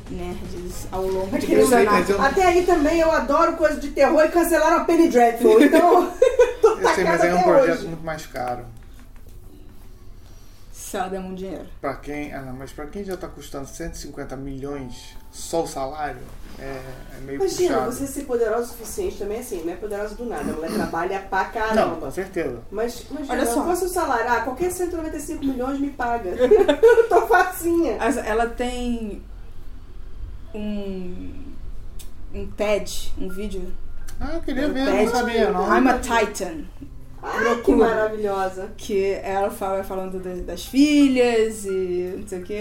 nerds 0.10 0.88
ao 0.92 1.04
longo 1.06 1.28
de 1.30 1.36
Aquele 1.46 1.66
Grey's 1.66 1.70
sei, 1.70 2.16
eu- 2.16 2.22
Até 2.22 2.44
aí 2.46 2.66
também 2.66 3.00
eu 3.00 3.12
adoro 3.12 3.56
coisa 3.56 3.80
de 3.80 3.90
terror 3.92 4.24
e 4.24 4.30
cancelaram 4.30 4.78
a 4.78 4.84
Penny 4.86 5.10
Dreadful. 5.10 5.62
Então, 5.62 6.12
tô 6.62 6.70
Eu 6.80 6.96
sei, 6.96 7.04
mas 7.04 7.24
é 7.24 7.36
um 7.36 7.44
projeto 7.44 7.78
hoje. 7.80 7.88
muito 7.88 8.04
mais 8.04 8.26
caro. 8.26 8.66
Se 10.72 10.96
ela 10.98 11.10
der 11.10 11.20
muito 11.20 11.38
dinheiro. 11.38 11.66
Pra 11.82 11.96
quem, 11.98 12.34
ah, 12.34 12.54
mas 12.58 12.72
pra 12.72 12.88
quem 12.88 13.04
já 13.04 13.16
tá 13.18 13.28
custando 13.28 13.68
150 13.68 14.36
milhões 14.38 15.16
só 15.38 15.64
o 15.64 15.68
salário, 15.68 16.20
é, 16.60 16.64
é 17.16 17.20
meio 17.22 17.36
Imagina, 17.38 17.76
puxado. 17.76 17.92
você 17.92 18.08
ser 18.08 18.24
poderosa 18.24 18.64
o 18.64 18.68
suficiente 18.68 19.18
também 19.18 19.40
assim, 19.40 19.62
não 19.64 19.74
é 19.74 19.76
poderosa 19.76 20.16
do 20.16 20.26
nada. 20.26 20.50
A 20.52 20.56
mulher 20.56 20.72
trabalha 20.72 21.20
pra 21.30 21.44
Não, 21.44 21.52
caramba. 21.52 21.96
com 21.98 22.12
certeza. 22.12 22.60
Mas 22.72 23.06
imagina, 23.12 23.34
Olha 23.34 23.46
se 23.46 23.54
só. 23.54 23.64
fosse 23.64 23.86
o 23.86 23.90
salário, 23.90 24.26
ah, 24.32 24.42
qualquer 24.42 24.72
195 24.72 25.46
milhões 25.46 25.80
me 25.80 25.92
paga. 25.92 26.32
Eu 26.40 27.08
tô 27.08 27.28
facinha. 27.28 27.94
Ela 28.26 28.48
tem 28.48 29.22
um, 30.54 31.32
um 32.34 32.48
TED, 32.48 33.14
um 33.20 33.30
vídeo. 33.30 33.72
Ah, 34.20 34.34
eu 34.36 34.42
queria 34.42 34.68
Um 34.68 34.74
ver, 34.74 34.86
teste. 34.86 35.06
não 35.06 35.12
sabia, 35.12 35.52
não. 35.52 35.78
I'm 35.78 35.88
a 35.90 36.00
Titan. 36.00 36.64
Ai, 37.22 37.62
que 37.62 37.72
maravilhosa. 37.76 38.70
Que 38.76 39.12
ela 39.24 39.50
fala 39.52 39.84
falando 39.84 40.20
da- 40.20 40.44
das 40.54 40.66
filhas 40.66 41.66
e 41.66 42.16
não 42.18 42.28
sei 42.28 42.40
o 42.40 42.44
que. 42.44 42.56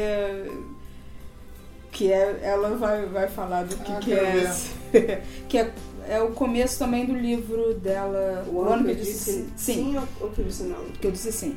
Que 1.97 2.13
é, 2.13 2.41
ela 2.43 2.77
vai, 2.77 3.07
vai 3.07 3.27
falar 3.27 3.65
do 3.65 3.75
que, 3.77 3.91
Ah, 3.91 3.99
que 4.01 4.11
quero 4.15 4.27
é. 4.93 5.23
que 5.49 5.57
é, 5.59 5.73
é 6.07 6.21
o 6.21 6.31
começo 6.33 6.79
também 6.79 7.07
do 7.07 7.15
livro 7.15 7.73
dela. 7.75 8.45
O 8.49 8.61
ano 8.63 8.85
que 8.85 8.91
eu 8.91 8.95
disse 8.97 9.31
sim. 9.33 9.51
sim 9.57 9.97
ou 9.97 10.03
ou 10.21 10.31
que 10.31 10.41
eu 10.41 10.45
disse 10.45 10.65
não? 10.65 10.85
Que 11.01 11.07
eu 11.07 11.11
disse 11.11 11.33
sim. 11.33 11.57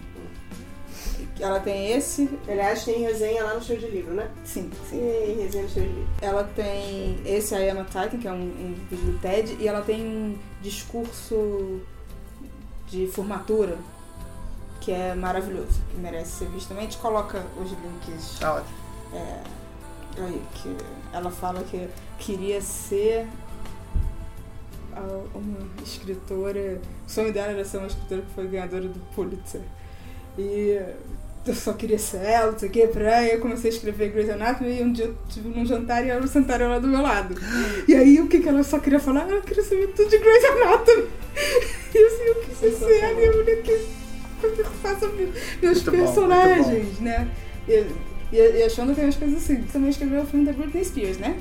Ela 1.41 1.59
tem 1.59 1.91
esse. 1.91 2.29
Aliás, 2.47 2.83
tem 2.85 3.01
resenha 3.01 3.43
lá 3.43 3.53
no 3.55 3.61
show 3.63 3.75
de 3.75 3.87
livro, 3.87 4.13
né? 4.13 4.29
Sim, 4.45 4.69
sim. 4.89 4.97
Sim, 4.99 5.41
resenha 5.41 5.63
no 5.65 5.69
show 5.69 5.83
de 5.83 5.89
livro. 5.89 6.07
Ela 6.21 6.43
tem 6.55 7.19
esse 7.25 7.53
I 7.55 7.69
Am 7.69 7.79
a 7.81 7.83
Titan, 7.85 8.17
que 8.17 8.27
é 8.27 8.31
um, 8.31 8.35
um 8.41 8.75
vídeo 8.89 9.11
do 9.11 9.19
TED, 9.19 9.57
e 9.59 9.67
ela 9.67 9.81
tem 9.81 10.01
um 10.01 10.37
discurso 10.61 11.81
de 12.89 13.07
formatura 13.07 13.77
que 14.81 14.91
é 14.91 15.13
maravilhoso, 15.15 15.81
que 15.91 15.97
merece 15.97 16.31
ser 16.39 16.45
visto 16.49 16.69
também. 16.69 16.83
A 16.87 16.89
gente 16.89 16.99
coloca 16.99 17.45
os 17.61 17.69
links 17.71 18.39
Tá 18.39 18.55
ótimo. 18.55 18.75
é, 19.13 19.39
que 20.55 20.75
ela 21.13 21.31
fala 21.31 21.63
que 21.63 21.87
queria 22.17 22.61
ser 22.61 23.27
uma 25.33 25.83
escritora. 25.83 26.81
O 27.07 27.09
sonho 27.09 27.33
dela 27.33 27.51
era 27.51 27.65
ser 27.65 27.77
uma 27.77 27.87
escritora 27.87 28.21
que 28.21 28.33
foi 28.33 28.47
ganhadora 28.47 28.87
do 28.87 28.99
Pulitzer. 29.15 29.61
E 30.37 30.79
eu 31.45 31.53
só 31.55 31.73
queria 31.73 31.97
ser 31.97 32.17
ela, 32.17 32.51
não 32.51 32.59
sei 32.59 32.69
o 32.69 32.71
que, 32.71 32.87
pra 32.87 33.25
eu 33.25 33.39
comecei 33.39 33.71
a 33.71 33.73
escrever 33.73 34.11
Grey's 34.11 34.29
Anatomy 34.29 34.79
e 34.79 34.83
um 34.83 34.91
dia 34.91 35.05
eu 35.05 35.17
tive 35.29 35.49
num 35.49 35.65
jantar 35.65 36.05
e 36.05 36.09
ela 36.09 36.25
sentaram 36.27 36.69
lá 36.69 36.79
do 36.79 36.87
meu 36.87 37.01
lado. 37.01 37.35
E 37.87 37.95
aí 37.95 38.19
o 38.19 38.27
que, 38.27 38.39
que 38.39 38.49
ela 38.49 38.63
só 38.63 38.79
queria 38.79 38.99
falar? 38.99 39.29
Eu 39.29 39.41
queria 39.41 39.63
saber 39.63 39.87
tudo 39.87 40.09
de 40.09 40.17
Grey's 40.17 40.45
Anatomy. 40.45 41.07
E 41.91 41.97
assim, 41.97 42.23
eu 42.23 42.35
quis 42.35 42.77
ser 42.77 43.03
a 43.03 43.15
minha 43.15 43.31
mulher 43.31 43.63
que 43.63 44.63
faça 44.83 45.07
meus 45.07 45.31
Muito 45.59 45.85
bom, 45.85 45.97
personagens, 45.97 46.99
né? 46.99 47.27
E, 47.67 47.83
e, 48.31 48.37
e 48.37 48.63
a 48.63 48.69
Shonda 48.69 48.93
tem 48.93 49.05
umas 49.05 49.15
coisas 49.15 49.43
assim. 49.43 49.63
Também 49.63 49.89
escreveu 49.89 50.21
o 50.21 50.25
filme 50.25 50.45
da 50.45 50.53
Britney 50.53 50.85
Spears, 50.85 51.17
né? 51.17 51.37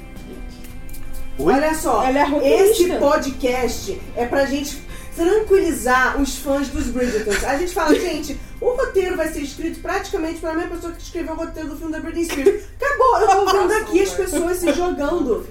Oi? 1.38 1.55
Olha 1.55 1.74
só, 1.74 2.05
Ela 2.05 2.20
é 2.42 2.62
esse 2.62 2.88
podcast 2.98 4.01
é 4.16 4.27
pra 4.27 4.44
gente 4.44 4.83
tranquilizar 5.14 6.20
os 6.20 6.37
fãs 6.38 6.68
dos 6.68 6.87
Bridgertons. 6.88 7.44
A 7.44 7.57
gente 7.59 7.72
fala, 7.74 7.94
gente, 7.94 8.38
o 8.61 8.70
roteiro 8.70 9.16
vai 9.16 9.29
ser 9.29 9.40
escrito 9.42 9.81
praticamente 9.81 10.40
pela 10.40 10.55
mesma 10.55 10.77
pessoa 10.77 10.92
que 10.92 11.03
escreveu 11.03 11.35
o 11.35 11.37
roteiro 11.37 11.68
do 11.70 11.77
filme 11.77 11.92
da 11.92 12.01
Britney 12.01 12.24
Spears. 12.24 12.64
Acabou, 12.81 13.20
eu 13.20 13.44
tô 13.44 13.59
vendo 13.59 13.72
aqui 13.72 14.03
as 14.03 14.12
pessoas 14.14 14.57
se 14.59 14.72
jogando. 14.72 15.46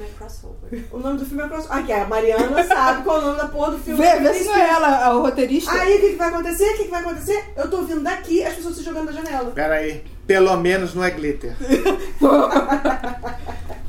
O 0.91 0.99
nome 0.99 1.19
do 1.19 1.25
filme 1.25 1.43
é 1.43 1.47
crossover. 1.47 1.77
Aqui, 1.77 1.93
a 1.93 2.05
Mariana 2.05 2.63
sabe 2.65 3.03
qual 3.03 3.17
é 3.17 3.19
o 3.19 3.25
nome 3.27 3.37
da 3.37 3.47
porra 3.47 3.71
do 3.71 3.79
filme 3.79 4.01
Vê, 4.01 4.11
vê 4.11 4.19
Britney 4.19 4.39
se 4.39 4.45
não 4.45 4.55
é 4.55 4.65
Spears. 4.65 4.77
ela, 4.77 5.15
o 5.15 5.21
roteirista. 5.21 5.71
Aí 5.71 5.97
o 5.97 6.01
que, 6.01 6.09
que 6.09 6.15
vai 6.15 6.27
acontecer? 6.29 6.65
O 6.65 6.77
que, 6.77 6.83
que 6.83 6.91
vai 6.91 7.01
acontecer? 7.01 7.43
Eu 7.55 7.69
tô 7.69 7.81
vindo 7.83 8.01
daqui 8.01 8.43
as 8.43 8.53
pessoas 8.53 8.75
se 8.75 8.83
jogando 8.83 9.05
da 9.05 9.11
janela. 9.13 9.51
Pera 9.51 9.75
aí. 9.75 10.03
Pelo 10.27 10.57
menos 10.57 10.93
não 10.93 11.03
é 11.03 11.09
glitter. 11.11 11.55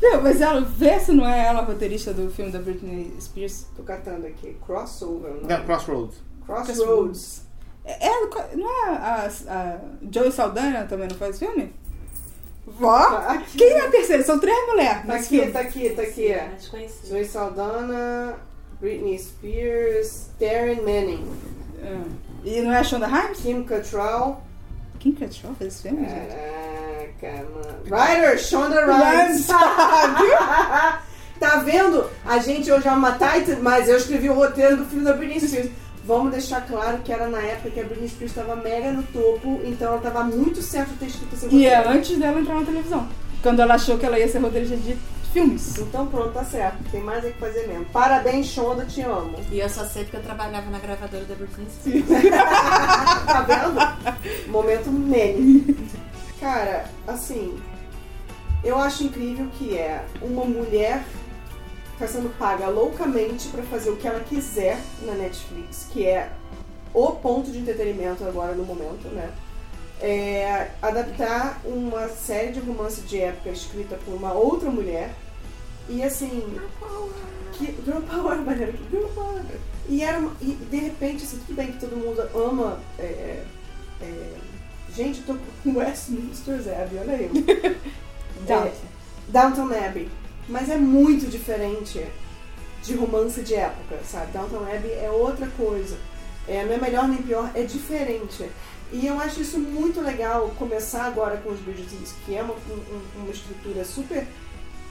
Não, 0.01 0.23
mas 0.23 0.41
ela, 0.41 0.61
vê 0.61 0.99
se 1.01 1.11
não 1.13 1.29
é 1.29 1.47
ela 1.47 1.61
a 1.61 1.65
roteirista 1.65 2.13
do 2.15 2.31
filme 2.31 2.53
da 2.53 2.61
Britney 2.61 3.13
Spears. 3.21 3.67
Tô 3.77 3.83
catando 3.83 4.27
aqui. 4.27 4.57
Crossover. 4.65 5.33
o 5.33 5.35
nome. 5.35 5.49
Não, 5.49 5.65
Crossroads. 5.65 6.17
Crossroads. 6.47 7.43
É, 7.85 8.07
ela- 8.07 8.49
não 8.55 8.69
é 8.69 8.91
a, 8.91 9.29
a 9.49 9.79
Joey 10.11 10.31
Saldana 10.31 10.85
também 10.85 11.09
não 11.09 11.17
faz 11.17 11.39
filme? 11.39 11.75
Vó? 12.67 12.97
Aqui. 12.97 13.59
Quem 13.59 13.73
é 13.73 13.87
a 13.87 13.91
terceira? 13.91 14.23
São 14.23 14.39
três 14.39 14.67
mulheres 14.69 15.05
Tá 15.07 15.15
aqui, 15.17 15.25
filme. 15.29 15.51
tá 15.53 15.61
aqui, 15.61 15.91
tá 15.91 16.03
aqui. 16.03 16.35
Desconhecido. 16.57 17.07
Zoe 17.09 17.25
Saldana, 17.25 18.37
Britney 18.81 19.19
Spears, 19.19 20.29
Darren 20.39 20.77
Manning, 20.83 21.27
Ah. 21.83 22.05
E 22.45 22.61
não 22.61 22.73
é 22.73 22.79
a 22.79 22.85
Shonda 22.85 23.07
Rhimes? 23.07 23.41
Kim 23.41 23.65
Cattrall. 23.65 24.43
Quem 24.99 25.13
que 25.13 25.25
achou 25.25 25.55
fez 25.55 25.75
esse 25.75 25.89
filme, 25.89 26.07
gente? 26.09 26.35
Caraca, 27.21 27.45
mano. 27.55 27.79
Ryder, 28.05 28.39
Shonda 28.39 28.85
Rhimes. 28.85 29.47
tá 31.41 31.57
vendo? 31.65 32.05
A 32.27 32.39
gente 32.39 32.71
hoje 32.71 32.89
é 32.89 32.91
uma 32.91 33.13
Titan, 33.13 33.59
mas 33.63 33.89
eu 33.89 33.97
escrevi 33.97 34.29
o 34.29 34.35
roteiro 34.35 34.77
do 34.79 34.85
filme 34.85 35.05
da 35.05 35.13
Britney 35.13 35.41
Spears. 35.41 35.71
Vamos 36.05 36.33
deixar 36.33 36.63
claro 36.67 36.99
que 36.99 37.13
era 37.13 37.29
na 37.29 37.39
época 37.41 37.71
que 37.71 37.81
a 37.81 37.85
Britney 37.85 38.09
Spears 38.09 38.33
estava 38.37 38.57
mega 38.57 38.91
no 38.93 39.03
topo, 39.05 39.61
então 39.65 39.89
ela 39.93 40.01
tava 40.01 40.25
muito 40.25 40.63
certo 40.63 40.89
de 40.91 40.97
ter 40.97 41.07
escrito 41.07 41.35
esse 41.35 41.47
E 41.55 41.67
é 41.67 41.77
roteiro. 41.77 41.99
antes 41.99 42.19
dela 42.19 42.41
entrar 42.41 42.55
na 42.55 42.65
televisão. 42.67 43.07
Quando 43.43 43.61
ela 43.61 43.75
achou 43.75 43.99
que 43.99 44.07
ela 44.07 44.19
ia 44.19 44.27
ser 44.27 44.39
roteirista 44.39 44.77
de 44.79 44.97
filmes. 45.33 45.77
Então 45.79 46.07
pronto, 46.07 46.31
tá 46.33 46.43
certo. 46.43 46.79
Tem 46.91 47.03
mais 47.03 47.23
é 47.25 47.31
que 47.31 47.39
fazer 47.39 47.67
mesmo. 47.69 47.85
Parabéns, 47.87 48.47
Shonda, 48.47 48.85
te 48.87 49.03
amo. 49.03 49.39
E 49.53 49.61
eu 49.61 49.69
só 49.69 49.85
sei 49.85 50.05
porque 50.05 50.17
eu 50.17 50.23
trabalhava 50.23 50.71
na 50.71 50.79
gravadora 50.79 51.25
da 51.25 51.35
Britney 51.35 51.67
Spears. 51.71 52.07
Tá 53.27 53.43
vendo? 53.43 54.18
Momento 54.49 54.91
meme. 54.91 55.77
Cara, 56.41 56.87
assim, 57.07 57.59
eu 58.65 58.79
acho 58.79 59.05
incrível 59.05 59.49
que 59.59 59.77
é 59.77 60.05
uma 60.23 60.45
mulher 60.45 61.05
que 61.97 62.05
está 62.05 62.07
sendo 62.19 62.31
paga 62.39 62.69
loucamente 62.69 63.49
pra 63.49 63.63
fazer 63.65 63.91
o 63.91 63.97
que 63.97 64.07
ela 64.07 64.21
quiser 64.21 64.79
na 65.03 65.15
Netflix, 65.15 65.87
que 65.93 66.07
é 66.07 66.31
o 66.95 67.11
ponto 67.13 67.51
de 67.51 67.59
entretenimento 67.59 68.25
agora 68.25 68.55
no 68.55 68.65
momento, 68.65 69.09
né? 69.09 69.31
É 70.01 70.71
adaptar 70.81 71.61
uma 71.65 72.09
série 72.09 72.53
de 72.53 72.61
romance 72.61 73.01
de 73.01 73.21
época 73.21 73.51
escrita 73.51 73.99
por 74.05 74.15
uma 74.15 74.33
outra 74.33 74.71
mulher 74.71 75.13
e 75.89 76.03
assim. 76.05 76.57
Que, 77.55 77.75
Girl 77.85 78.01
Power, 78.09 78.39
maneiro. 78.47 78.79
Girl 78.91 79.09
Power. 79.09 79.43
E, 79.89 80.03
era, 80.05 80.19
uma- 80.21 80.33
e 80.41 80.53
de 80.53 80.77
repente, 80.77 81.25
assim, 81.25 81.39
tudo 81.39 81.57
bem 81.57 81.73
que 81.73 81.81
todo 81.81 81.97
mundo 81.97 82.21
ama. 82.33 82.79
é, 82.99 83.43
é, 84.03 84.33
gente, 84.95 85.21
eu 85.27 85.35
tô 85.37 85.41
com 85.63 85.79
Westminster 85.79 86.55
Abbey, 86.81 86.99
olha 86.99 87.13
aí. 87.15 87.31
Então, 88.41 88.71
Downton 89.29 89.69
Abbey. 89.75 90.09
Mas 90.49 90.71
é 90.71 90.77
muito 90.77 91.27
diferente 91.29 92.07
de 92.83 92.95
romance 92.95 93.43
de 93.43 93.55
época, 93.55 93.97
sabe? 94.05 94.31
Downton 94.33 94.63
Abbey 94.65 94.93
é 94.93 95.11
outra 95.11 95.47
coisa. 95.57 95.97
É, 96.47 96.65
não 96.65 96.73
é 96.73 96.79
melhor 96.79 97.09
nem 97.09 97.21
pior, 97.21 97.51
é 97.55 97.63
diferente. 97.65 98.49
E 98.93 99.07
eu 99.07 99.21
acho 99.21 99.41
isso 99.43 99.59
muito 99.59 100.01
legal 100.01 100.49
começar 100.57 101.03
agora 101.05 101.37
com 101.39 101.51
os 101.51 101.59
Bridgertons, 101.61 102.15
que 102.25 102.35
é 102.37 102.43
uma, 102.43 102.55
um- 102.55 103.03
uma 103.23 103.31
estrutura 103.31 103.85
super 103.85 104.27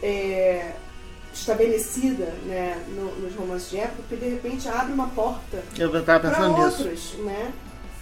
é, 0.03 0.73
estabelecida 1.33 2.25
né, 2.45 2.83
no- 2.89 3.15
nos 3.21 3.33
romances 3.35 3.69
de 3.71 3.77
época, 3.79 4.03
porque 4.07 4.15
de 4.23 4.29
repente 4.31 4.67
abre 4.67 4.93
uma 4.93 5.07
porta 5.09 5.63
Eu 5.77 5.89
para 6.29 6.39
outros, 6.83 7.13
né? 7.19 7.51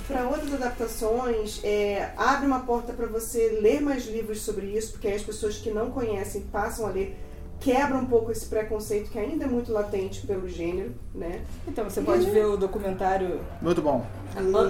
Para 0.08 0.28
outras 0.28 0.54
adaptações, 0.54 1.60
é, 1.63 2.12
abre 2.15 2.46
uma 2.46 2.60
porta 2.60 2.94
para 2.94 3.08
você 3.08 3.60
ler 3.62 3.82
mais 3.82 4.06
livros 4.06 4.41
sobre 4.41 4.68
isso, 4.68 4.91
porque 4.91 5.08
aí 5.08 5.15
as 5.15 5.24
pessoas 5.24 5.58
que 5.58 5.72
não 5.72 5.89
conhecem 5.89 6.41
passam 6.52 6.86
a 6.86 6.89
ler, 6.89 7.18
quebra 7.60 7.98
um 7.98 8.06
pouco 8.06 8.32
esse 8.32 8.46
preconceito 8.46 9.10
que 9.10 9.18
ainda 9.18 9.46
é 9.46 9.48
muito 9.48 9.72
latente 9.72 10.26
pelo 10.28 10.48
gênero, 10.48 10.91
né? 11.13 11.41
então 11.68 11.84
você 11.86 12.02
pode 12.02 12.30
ver 12.30 12.46
o 12.46 12.58
documentário 12.58 13.39
Muito 13.62 13.82
bom. 13.82 14.06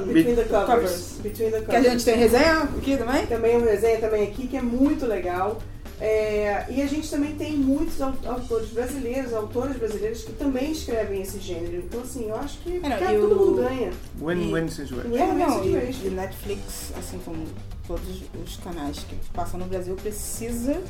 Between 0.06 0.36
the 0.36 0.44
covers. 0.44 0.68
Covers. 0.68 1.18
Between 1.22 1.52
the 1.52 1.62
que 1.62 1.72
a 1.72 1.76
covers. 1.76 1.86
gente 1.86 2.06
tem 2.06 2.16
resenha 2.16 2.60
aqui 2.60 2.98
também. 2.98 3.26
Também 3.26 3.58
um 3.58 3.66
resenha 3.66 4.00
também 4.00 4.24
aqui 4.24 4.48
que 4.48 4.56
é 4.56 4.62
muito 4.62 5.06
legal. 5.06 5.60
É, 6.00 6.66
e 6.70 6.82
a 6.82 6.88
gente 6.88 7.10
também 7.10 7.36
tem 7.36 7.54
muitos 7.54 8.02
au- 8.02 8.14
autores 8.26 8.70
brasileiros, 8.70 9.34
autoras 9.34 9.78
brasileiras 9.78 10.24
que 10.24 10.34
também 10.34 10.72
escrevem 10.72 11.22
esse 11.22 11.40
gênero. 11.40 11.78
Então, 11.78 12.02
assim, 12.02 12.28
eu 12.30 12.36
acho 12.36 12.58
que 12.60 12.78
É, 12.78 12.80
não, 12.82 12.90
cara, 12.90 13.14
e 13.14 13.20
todo 13.22 13.32
o- 13.34 13.46
mundo 13.46 13.62
ganha. 13.62 13.92
Win-win 14.22 14.68
situation. 14.70 15.10
Win- 15.10 15.18
É, 15.18 15.26
não, 15.34 15.62
Win-win 15.62 15.78
e, 15.90 15.94
situation. 15.94 16.08
e 16.08 16.10
Netflix, 16.10 16.94
assim 17.00 17.20
como 17.24 17.46
todos 17.88 18.24
os 18.44 18.58
canais 18.58 18.98
que 19.00 19.16
passam 19.32 19.60
no 19.60 19.68
Brasil, 19.68 19.96
precisa 19.96 20.82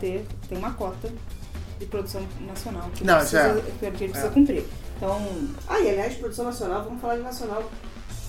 ter, 0.00 0.26
tem 0.48 0.58
uma 0.58 0.72
cota 0.72 1.08
de 1.78 1.86
produção 1.86 2.22
nacional 2.46 2.90
que, 2.94 3.04
Não, 3.04 3.18
precisa, 3.18 3.54
já. 3.54 3.54
que 3.78 3.86
ele 3.86 3.96
precisa 4.08 4.26
É. 4.26 4.30
cumprir. 4.30 4.64
Então, 4.96 5.18
Ah, 5.68 5.78
e 5.80 5.88
aliás, 5.90 6.14
produção 6.14 6.44
nacional, 6.44 6.84
vamos 6.84 7.00
falar 7.00 7.16
de 7.16 7.22
nacional, 7.22 7.70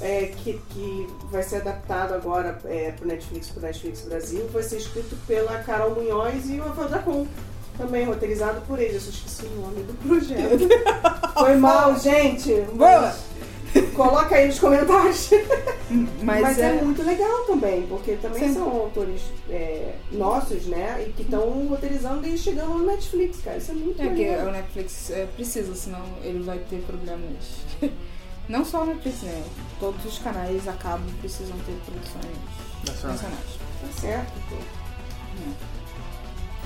é, 0.01 0.31
que, 0.37 0.59
que 0.69 1.07
vai 1.29 1.43
ser 1.43 1.57
adaptado 1.57 2.13
agora 2.13 2.57
é, 2.65 2.91
pro 2.91 3.07
Netflix, 3.07 3.49
pro 3.49 3.61
Netflix 3.61 4.01
Brasil, 4.01 4.47
vai 4.51 4.63
ser 4.63 4.77
escrito 4.77 5.15
pela 5.27 5.59
Carol 5.59 5.91
Munhoz 5.91 6.49
e 6.49 6.59
o 6.59 6.63
Rafael 6.63 6.89
Dracon. 6.89 7.27
Também 7.77 8.05
roteirizado 8.05 8.61
por 8.61 8.79
ele, 8.79 8.95
eu 8.95 8.99
só 9.01 9.09
esqueci 9.09 9.45
o 9.45 9.61
nome 9.61 9.83
do 9.83 9.93
projeto. 9.93 10.67
Foi 11.33 11.55
mal, 11.55 11.97
gente. 11.97 12.53
Boa! 12.73 13.15
Coloca 13.95 14.35
aí 14.35 14.47
nos 14.47 14.59
comentários. 14.59 15.29
mas, 16.21 16.41
Mas, 16.41 16.59
é... 16.59 16.77
é, 16.77 16.81
muito 16.81 17.01
legal 17.01 17.45
também, 17.45 17.83
porque 17.87 18.17
também 18.17 18.49
Sim. 18.49 18.55
são 18.55 18.69
autores 18.69 19.21
é, 19.49 19.93
nossos, 20.11 20.65
né? 20.65 21.05
E 21.07 21.13
que 21.13 21.21
estão 21.21 21.67
roteirizando 21.67 22.27
e 22.27 22.37
chegando 22.37 22.79
no 22.79 22.85
Netflix, 22.85 23.39
cara. 23.41 23.57
Isso 23.57 23.71
é 23.71 23.75
muito 23.75 24.01
é 24.01 24.09
que 24.09 24.29
legal. 24.29 24.47
o 24.47 24.51
Netflix 24.51 25.09
é, 25.11 25.25
precisa, 25.25 25.73
senão 25.73 26.03
ele 26.23 26.43
vai 26.43 26.59
ter 26.69 26.81
problemas. 26.81 27.61
Não 28.51 28.65
só 28.65 28.83
o 28.83 28.85
Netflix, 28.85 29.21
né? 29.23 29.43
Todos 29.79 30.03
os 30.05 30.19
canais 30.19 30.67
acabam 30.67 31.07
precisam 31.21 31.55
ter 31.65 31.79
produções 31.85 32.37
Nacionais. 32.85 33.21
Tá 33.81 34.01
certo, 34.01 34.33
pô. 34.49 34.55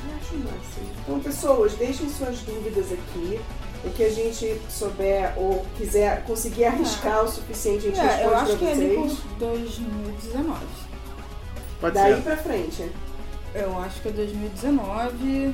Eu 0.07 0.15
acho 0.17 0.35
massa. 0.37 0.81
Então, 1.03 1.19
pessoas, 1.19 1.73
deixem 1.73 2.09
suas 2.09 2.39
dúvidas 2.39 2.91
aqui. 2.91 3.39
O 3.83 3.89
que 3.91 4.03
a 4.03 4.09
gente 4.09 4.59
souber 4.69 5.33
ou 5.37 5.63
quiser 5.77 6.23
conseguir 6.25 6.65
arriscar 6.65 7.23
o 7.23 7.27
suficiente, 7.27 7.85
a 7.87 7.89
gente 7.89 7.99
É, 7.99 8.03
responde 8.03 8.23
eu 8.23 8.37
acho 8.37 8.57
que 8.57 8.65
é 8.65 8.71
ali 8.71 8.95
vocês. 8.95 9.19
por 9.19 9.29
2019. 9.37 10.59
Pode 11.79 11.93
Daí 11.93 12.15
ser. 12.15 12.21
pra 12.23 12.37
frente. 12.37 12.91
Eu 13.53 13.79
acho 13.79 14.01
que 14.01 14.07
é 14.07 14.11
2019. 14.11 15.53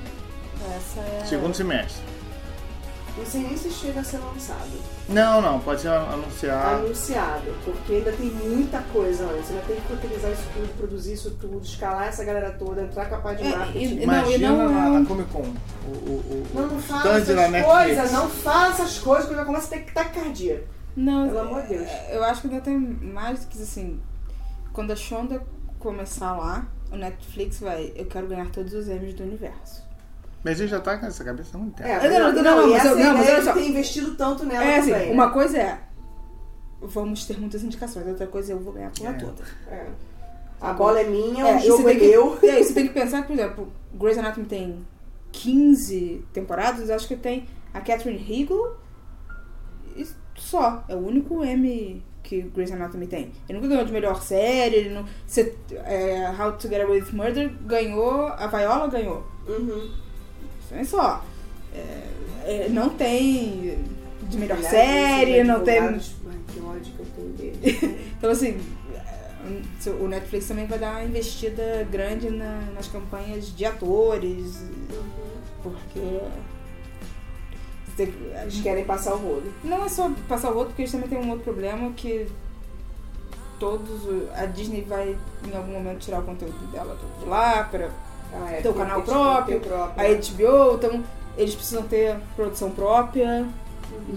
Essa 0.77 0.99
é. 1.01 1.25
Segundo 1.25 1.53
semestre. 1.53 2.01
Não 3.17 3.25
sei 3.25 3.41
nem 3.41 3.57
se 3.57 3.69
chega 3.69 3.99
a 3.99 4.03
ser 4.03 4.17
lançado. 4.19 4.69
Não, 5.09 5.41
não, 5.41 5.59
pode 5.59 5.81
ser 5.81 5.89
anunciado. 5.89 6.85
Anunciado. 6.85 7.53
Porque 7.65 7.93
ainda 7.95 8.11
tem 8.13 8.27
muita 8.27 8.79
coisa 8.93 9.25
antes. 9.25 9.49
Ainda 9.51 9.61
tem 9.63 9.75
que 9.75 9.93
roteirizar 9.93 10.31
isso 10.31 10.43
tudo, 10.53 10.77
produzir 10.77 11.13
isso 11.13 11.31
tudo, 11.31 11.59
escalar 11.61 12.07
essa 12.07 12.23
galera 12.23 12.51
toda, 12.51 12.81
entrar 12.83 13.09
com 13.09 13.15
a 13.15 13.17
parte 13.19 13.43
de 13.43 13.49
É, 13.51 13.57
marketing. 13.57 13.79
e- 13.83 13.95
Não, 13.97 14.03
Imagina 14.03 14.49
não 14.51 14.61
é 14.63 14.69
na, 14.89 14.99
na 14.99 15.05
Comic 15.05 15.29
Con. 15.29 15.39
O, 15.85 15.89
o, 15.89 16.13
o, 16.21 16.47
Não, 16.55 16.67
não 16.67 17.03
da 17.03 17.17
essas 17.17 17.35
Netflix. 17.35 17.65
coisas, 17.65 18.11
não 18.13 18.29
fala 18.29 18.67
essas 18.73 18.99
coisas 18.99 19.25
que 19.27 19.31
eu 19.33 19.37
já 19.37 19.45
começo 19.45 19.67
a 19.67 19.69
ter 19.77 19.91
taquicardia. 19.93 20.63
Não, 20.95 21.27
Pelo 21.27 21.39
amor 21.39 21.61
de 21.63 21.67
Deus. 21.69 21.89
eu 22.11 22.23
acho 22.23 22.41
que 22.41 22.47
ainda 22.47 22.61
tem 22.61 22.77
mais 22.77 23.41
do 23.41 23.47
que 23.47 23.61
assim. 23.61 23.99
Quando 24.73 24.91
a 24.91 24.95
Shonda 24.95 25.41
começar 25.79 26.31
lá, 26.37 26.65
o 26.91 26.95
Netflix 26.95 27.59
vai. 27.59 27.91
Eu 27.95 28.05
quero 28.05 28.27
ganhar 28.27 28.49
todos 28.51 28.73
os 28.73 28.87
Emmys 28.87 29.13
do 29.13 29.23
universo. 29.23 29.83
Mas 30.43 30.59
ele 30.59 30.69
já 30.69 30.79
tá 30.79 30.97
com 30.97 31.05
essa 31.05 31.23
cabeça 31.23 31.57
muito 31.57 31.75
tempo. 31.75 31.87
É, 31.89 32.09
Não, 32.09 32.19
não, 32.33 32.33
não, 32.33 32.43
não, 32.43 32.61
não, 32.61 32.69
mas 32.71 32.85
eu- 32.85 32.95
não, 32.97 33.13
mas 33.13 33.21
ideia 33.21 33.35
olha 33.37 33.43
só. 33.45 33.53
ter 33.53 33.67
investido 33.67 34.15
tanto 34.15 34.45
nela 34.45 34.63
é 34.63 34.79
assim, 34.79 34.91
também. 34.91 35.11
uma 35.13 35.27
né? 35.27 35.33
coisa 35.33 35.57
é. 35.57 35.79
Vamos 36.81 37.25
ter 37.25 37.39
muitas 37.39 37.63
indicações, 37.63 38.07
outra 38.07 38.25
coisa 38.25 38.51
é 38.51 38.55
eu 38.55 38.59
vou 38.59 38.73
ganhar 38.73 38.87
a 38.87 38.91
porra 38.91 39.09
É. 39.11 39.13
toda. 39.13 39.43
É. 39.67 39.85
A 40.59 40.73
bola 40.73 40.99
é 41.01 41.03
minha, 41.03 41.47
É, 41.47 41.55
o 41.55 41.59
e 41.59 41.61
jogo 41.67 41.83
você 41.83 41.89
é 41.89 41.91
tem 41.91 41.99
que- 41.99 42.07
meu. 42.07 42.39
É, 42.43 42.63
você 42.63 42.73
tem 42.73 42.87
que 42.87 42.93
pensar, 42.93 43.25
por 43.25 43.33
exemplo, 43.33 43.71
Grey's 43.93 44.17
Anatomy 44.17 44.45
tem 44.47 44.85
15 45.31 46.25
temporadas, 46.33 46.89
acho 46.89 47.07
que 47.07 47.15
tem 47.15 47.47
a 47.73 47.79
Catherine 47.81 48.17
Hegel 48.19 48.75
e 49.95 50.07
só. 50.35 50.83
É 50.87 50.95
o 50.95 50.99
único 51.05 51.43
M 51.43 52.03
que 52.23 52.41
Grey's 52.43 52.71
Anatomy 52.71 53.05
tem. 53.07 53.31
Ele 53.47 53.57
nunca 53.59 53.67
ganhou 53.67 53.85
de 53.85 53.91
melhor 53.91 54.21
série, 54.21 54.75
ele 54.75 54.89
não. 54.89 55.05
Você, 55.27 55.55
é, 55.85 56.29
How 56.39 56.53
to 56.53 56.67
Get 56.67 56.81
Away 56.81 57.01
with 57.01 57.11
Murder 57.13 57.51
ganhou, 57.65 58.27
a 58.27 58.47
Viola 58.47 58.87
ganhou. 58.87 59.23
Uhum. 59.47 59.91
É 60.73 60.83
só. 60.83 61.23
É, 61.73 62.07
é, 62.45 62.69
não 62.69 62.89
tem 62.89 63.77
de 64.23 64.37
melhor 64.37 64.57
série, 64.61 65.43
não 65.43 65.63
tem. 65.63 65.79
Ai, 65.79 65.99
que 66.47 66.59
ódio 66.61 66.93
que 66.93 66.99
eu 66.99 67.05
tenho 67.15 67.29
dele. 67.33 67.99
Então, 68.17 68.29
assim, 68.29 68.59
é, 68.95 69.89
o 69.89 70.07
Netflix 70.07 70.47
também 70.47 70.67
vai 70.67 70.77
dar 70.77 70.91
uma 70.91 71.03
investida 71.03 71.87
grande 71.91 72.29
na- 72.29 72.61
nas 72.75 72.87
campanhas 72.87 73.55
de 73.55 73.65
atores, 73.65 74.63
porque. 75.63 75.99
Eles 77.99 78.61
querem 78.61 78.83
passar 78.85 79.13
o 79.13 79.17
rolo. 79.17 79.53
Não 79.63 79.85
é 79.85 79.89
só 79.89 80.11
passar 80.27 80.51
o 80.51 80.55
outro, 80.55 80.67
porque 80.69 80.83
eles 80.83 80.91
também 80.91 81.07
têm 81.09 81.19
um 81.19 81.29
outro 81.29 81.43
problema 81.43 81.91
que 81.91 82.25
todos. 83.59 84.01
A 84.33 84.45
Disney 84.45 84.81
vai 84.81 85.15
em 85.47 85.55
algum 85.55 85.73
momento 85.73 85.99
tirar 85.99 86.19
o 86.19 86.23
conteúdo 86.23 86.71
dela 86.71 86.97
de 87.19 87.25
lá 87.27 87.63
pra 87.65 87.89
Ah, 88.33 88.51
é, 88.51 88.61
Teu 88.61 88.73
tem 88.73 88.81
canal 88.81 89.01
ter- 89.01 89.11
próprio, 89.11 89.59
ter 89.59 89.67
próprio. 89.67 90.05
a 90.05 90.09
HBO, 90.13 90.75
então 90.75 91.03
eles 91.37 91.55
precisam 91.55 91.83
ter 91.83 92.17
produção 92.35 92.71
própria 92.71 93.45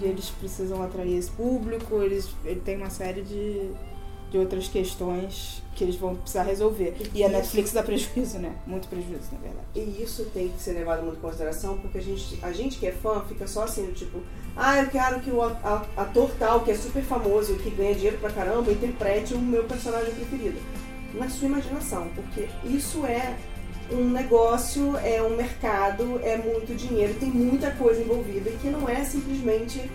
e 0.01 0.05
eles 0.05 0.29
precisam 0.29 0.81
atrair 0.83 1.17
esse 1.17 1.31
público, 1.31 2.01
eles 2.01 2.29
ele 2.45 2.61
tem 2.61 2.77
uma 2.77 2.89
série 2.89 3.21
de, 3.21 3.69
de 4.31 4.37
outras 4.37 4.67
questões 4.67 5.61
que 5.75 5.83
eles 5.83 5.97
vão 5.97 6.15
precisar 6.15 6.43
resolver. 6.43 6.95
E 7.13 7.21
a 7.23 7.27
Isso. 7.27 7.35
Netflix 7.35 7.71
dá 7.73 7.83
prejuízo, 7.83 8.39
né? 8.39 8.53
Muito 8.65 8.87
prejuízo, 8.87 9.27
na 9.33 9.39
verdade. 9.39 9.65
E 9.75 10.01
isso 10.01 10.23
tem 10.33 10.47
que 10.47 10.61
ser 10.61 10.71
levado 10.71 11.03
muito 11.03 11.17
em 11.17 11.21
consideração, 11.21 11.77
porque 11.79 11.97
a 11.97 12.01
gente, 12.01 12.39
a 12.41 12.51
gente 12.53 12.77
que 12.77 12.87
é 12.87 12.93
fã 12.93 13.21
fica 13.27 13.45
só 13.45 13.63
assim, 13.63 13.91
tipo, 13.91 14.19
ah, 14.55 14.79
eu 14.81 14.87
quero 14.87 15.19
que 15.19 15.29
o 15.31 15.41
a- 15.41 15.51
a- 15.97 16.01
ator 16.03 16.31
tal, 16.39 16.61
que 16.61 16.71
é 16.71 16.75
super 16.75 17.03
famoso, 17.03 17.55
que 17.55 17.69
ganha 17.69 17.93
dinheiro 17.93 18.17
pra 18.19 18.29
caramba, 18.31 18.71
interprete 18.71 19.33
o 19.33 19.39
meu 19.39 19.65
personagem 19.65 20.13
preferido. 20.15 20.59
Na 21.13 21.29
sua 21.29 21.47
imaginação, 21.49 22.07
porque 22.15 22.47
isso 22.65 23.05
é 23.05 23.35
um 23.91 24.09
negócio, 24.09 24.97
é 24.97 25.21
um 25.21 25.35
mercado, 25.35 26.19
é 26.23 26.37
muito 26.37 26.75
dinheiro, 26.75 27.13
tem 27.19 27.29
muita 27.29 27.71
coisa 27.71 28.01
envolvida 28.01 28.49
e 28.49 28.57
que 28.57 28.69
não 28.69 28.89
é 28.89 29.03
simplesmente 29.03 29.89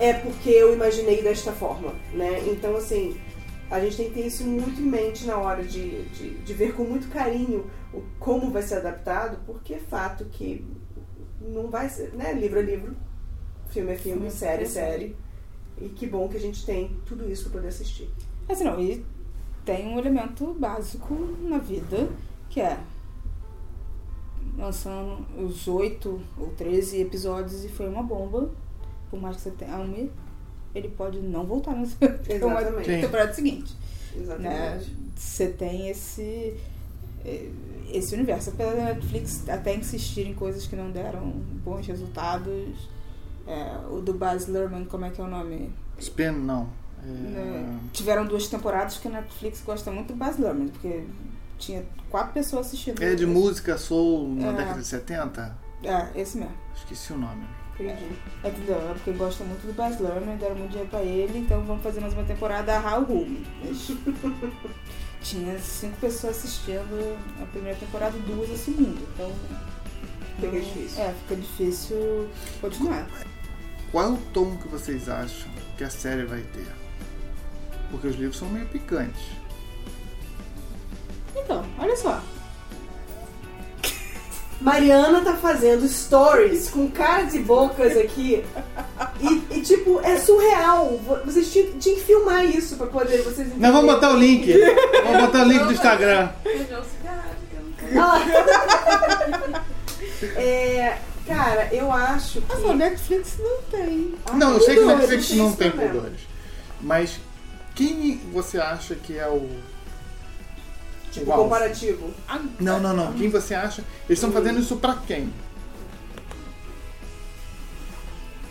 é 0.00 0.12
porque 0.12 0.50
eu 0.50 0.72
imaginei 0.72 1.22
desta 1.22 1.52
forma, 1.52 1.92
né? 2.12 2.40
Então, 2.46 2.76
assim, 2.76 3.20
a 3.70 3.80
gente 3.80 3.96
tem 3.96 4.08
que 4.08 4.14
ter 4.14 4.26
isso 4.26 4.44
muito 4.44 4.80
em 4.80 4.84
mente 4.84 5.26
na 5.26 5.36
hora 5.36 5.62
de, 5.62 6.04
de, 6.10 6.30
de 6.38 6.54
ver 6.54 6.74
com 6.74 6.84
muito 6.84 7.08
carinho 7.08 7.68
o, 7.92 8.02
como 8.18 8.50
vai 8.50 8.62
ser 8.62 8.76
adaptado, 8.76 9.38
porque 9.44 9.74
é 9.74 9.78
fato 9.78 10.24
que 10.26 10.64
não 11.40 11.68
vai 11.68 11.88
ser, 11.88 12.12
né? 12.14 12.32
Livro 12.32 12.60
é 12.60 12.62
livro, 12.62 12.96
filme 13.70 13.92
é 13.92 13.96
filme, 13.96 14.30
série 14.30 14.62
é 14.62 14.66
série. 14.66 15.16
E 15.80 15.88
que 15.88 16.06
bom 16.06 16.28
que 16.28 16.36
a 16.36 16.40
gente 16.40 16.64
tem 16.64 16.96
tudo 17.06 17.30
isso 17.30 17.44
pra 17.44 17.54
poder 17.54 17.68
assistir. 17.68 18.10
Assim, 18.48 18.64
não, 18.64 18.80
e 18.80 19.04
tem 19.64 19.86
um 19.86 19.98
elemento 19.98 20.54
básico 20.54 21.14
na 21.42 21.58
vida 21.58 22.08
é 22.60 22.78
lançando 24.56 25.24
os 25.38 25.68
oito 25.68 26.20
ou 26.36 26.48
13 26.48 27.00
episódios 27.00 27.64
e 27.64 27.68
foi 27.68 27.88
uma 27.88 28.02
bomba, 28.02 28.50
por 29.10 29.20
mais 29.20 29.36
que 29.36 29.42
você 29.42 29.50
tenha 29.52 29.76
ame, 29.76 30.10
ele 30.74 30.88
pode 30.88 31.20
não 31.20 31.46
voltar 31.46 31.74
na. 31.74 31.86
Sim. 32.84 33.00
temporada 33.00 33.32
seguinte. 33.32 33.74
né? 34.14 34.20
Exatamente. 34.20 34.96
Você 35.16 35.48
tem 35.48 35.88
esse 35.88 36.56
eh, 37.24 37.50
esse 37.90 38.14
universo. 38.14 38.50
Apesar 38.50 38.74
da 38.74 38.84
Netflix 38.84 39.48
até 39.48 39.74
insistir 39.74 40.26
em 40.26 40.34
coisas 40.34 40.66
que 40.66 40.76
não 40.76 40.90
deram 40.90 41.30
bons 41.64 41.86
resultados. 41.86 42.88
É, 43.46 43.78
o 43.90 44.02
do 44.02 44.12
Baz 44.12 44.46
Luhrmann, 44.46 44.84
como 44.84 45.06
é 45.06 45.10
que 45.10 45.18
é 45.18 45.24
o 45.24 45.26
nome? 45.26 45.72
Spin, 45.98 46.32
não. 46.32 46.68
É, 47.02 47.06
Né? 47.06 47.80
Tiveram 47.94 48.26
duas 48.26 48.46
temporadas 48.46 48.98
que 48.98 49.08
a 49.08 49.10
Netflix 49.10 49.62
gosta 49.64 49.90
muito 49.90 50.08
do 50.08 50.16
Baz 50.16 50.38
Luhrmann, 50.38 50.68
porque 50.68 51.04
tinha 51.58 51.84
quatro 52.10 52.32
pessoas 52.32 52.66
assistindo. 52.68 53.02
É 53.02 53.14
de 53.14 53.26
música 53.26 53.76
soul 53.76 54.28
na 54.34 54.48
É. 54.48 54.52
década 54.52 54.80
de 54.80 54.86
70? 54.86 55.58
É, 55.84 56.08
esse 56.20 56.38
mesmo. 56.38 56.54
Esqueci 56.76 57.12
o 57.12 57.18
nome. 57.18 57.44
Entendi. 57.74 58.06
É? 58.42 58.48
É 58.48 58.92
porque 58.94 59.12
gosta 59.12 59.44
muito 59.44 59.66
do 59.66 59.72
Baz 59.72 60.00
Luhrmann, 60.00 60.36
deram 60.36 60.56
muito 60.56 60.70
dinheiro 60.70 60.90
pra 60.90 61.02
ele, 61.02 61.38
então 61.38 61.62
vamos 61.64 61.82
fazer 61.82 62.00
mais 62.00 62.12
uma 62.14 62.24
temporada 62.24 62.76
Rumo. 62.78 63.40
Mas 63.64 63.88
tinha 65.22 65.58
cinco 65.58 65.96
pessoas 65.98 66.36
assistindo 66.38 67.16
a 67.40 67.46
primeira 67.46 67.78
temporada 67.78 68.16
e 68.16 68.20
duas 68.22 68.50
a 68.50 68.56
segunda. 68.56 69.00
Então. 69.14 69.32
Fica 70.40 70.60
difícil. 70.60 71.02
É, 71.02 71.12
fica 71.14 71.36
difícil 71.40 72.28
continuar. 72.60 73.06
Qual 73.92 74.04
é 74.04 74.08
o 74.12 74.16
tom 74.32 74.56
que 74.56 74.68
vocês 74.68 75.08
acham 75.08 75.50
que 75.76 75.84
a 75.84 75.90
série 75.90 76.24
vai 76.24 76.40
ter? 76.42 76.66
Porque 77.90 78.06
os 78.06 78.16
livros 78.16 78.36
são 78.38 78.48
meio 78.48 78.66
picantes. 78.66 79.22
Então, 81.36 81.64
olha 81.78 81.96
só. 81.96 82.20
Mariana 84.60 85.20
tá 85.20 85.34
fazendo 85.34 85.86
stories 85.88 86.68
com 86.68 86.90
caras 86.90 87.34
e 87.34 87.38
bocas 87.38 87.96
aqui. 87.96 88.44
E, 89.20 89.58
e, 89.58 89.62
tipo, 89.62 90.00
é 90.00 90.18
surreal. 90.18 90.98
Vocês 91.24 91.52
tinham, 91.52 91.78
tinham 91.78 91.96
que 91.98 92.04
filmar 92.04 92.44
isso 92.44 92.76
pra 92.76 92.86
poder 92.86 93.22
vocês 93.22 93.48
Não, 93.56 93.72
vamos 93.72 93.94
botar 93.94 94.12
o 94.12 94.16
link. 94.16 94.52
Vamos 95.04 95.20
botar 95.26 95.42
o 95.44 95.48
link 95.48 95.64
do 95.64 95.72
Instagram. 95.72 96.30
Beijou 96.42 96.80
o 96.80 96.84
cigarro, 96.84 97.30
que 97.50 97.56
eu 97.56 97.94
não 97.94 98.04
Ah. 98.04 99.64
É, 100.36 100.98
cara, 101.26 101.68
eu 101.72 101.92
acho 101.92 102.40
que. 102.40 102.46
Mas 102.48 102.64
o 102.64 102.72
Netflix 102.72 103.38
não 103.38 103.62
tem. 103.70 104.14
Não, 104.34 104.54
eu 104.54 104.60
sei 104.60 104.74
que 104.74 104.80
o 104.80 104.86
Netflix 104.86 105.30
não 105.32 105.52
tem 105.52 105.70
pudores. 105.70 106.20
Mas 106.80 107.20
quem 107.74 108.20
você 108.32 108.58
acha 108.58 108.94
que 108.94 109.18
é 109.18 109.28
o. 109.28 109.48
Tipo, 111.18 111.30
Uau. 111.30 111.44
comparativo. 111.44 112.10
Não, 112.60 112.80
não, 112.80 112.94
não. 112.94 113.12
Quem 113.14 113.28
você 113.28 113.54
acha? 113.54 113.82
Eles 114.08 114.18
estão 114.18 114.30
fazendo 114.32 114.60
isso 114.60 114.76
pra 114.76 114.94
quem? 115.06 115.32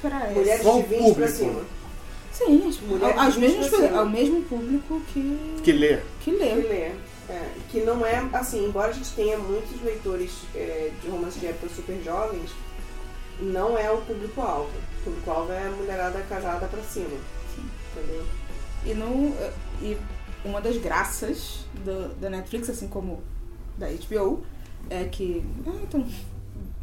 Pra 0.01 0.29
Mulheres 0.31 0.61
Qual 0.61 0.81
de 0.81 0.87
20 0.87 0.97
pra 0.97 1.05
público? 1.07 1.31
cima. 1.31 1.61
Sim, 2.31 2.67
as, 2.69 2.79
Mulheres 2.81 3.35
mesmos, 3.37 3.67
pra 3.69 3.79
cima. 3.87 3.99
ao 3.99 4.05
mesmo 4.07 4.41
público 4.43 5.01
que, 5.11 5.59
Que 5.63 5.71
lê. 5.71 5.97
que 6.21 6.31
Que 6.31 6.31
lê. 6.31 6.53
lê. 6.55 6.91
É, 7.29 7.41
que 7.69 7.81
não 7.81 8.05
é, 8.05 8.23
assim, 8.33 8.65
embora 8.65 8.89
a 8.89 8.93
gente 8.93 9.09
tenha 9.11 9.37
muitos 9.37 9.81
leitores 9.83 10.31
é, 10.55 10.91
de 11.01 11.09
romance 11.09 11.37
de 11.39 11.47
época 11.47 11.67
super 11.75 11.99
jovens, 12.01 12.51
não 13.41 13.77
é 13.77 13.91
o 13.91 13.97
público-alvo. 13.97 14.69
O 15.01 15.03
público-alvo 15.03 15.51
é 15.51 15.67
a 15.67 15.71
mulherada 15.71 16.21
casada 16.29 16.67
pra 16.67 16.81
cima. 16.83 17.17
Entendeu? 17.91 18.23
E, 18.85 18.93
no, 18.93 19.35
e 19.81 19.97
uma 20.47 20.61
das 20.61 20.77
graças 20.77 21.65
do, 21.85 22.15
da 22.19 22.29
Netflix, 22.29 22.69
assim 22.69 22.87
como 22.87 23.21
da 23.77 23.87
HBO, 23.87 24.43
é 24.89 25.03
que. 25.05 25.43
Ah, 25.65 25.71
então. 25.83 26.05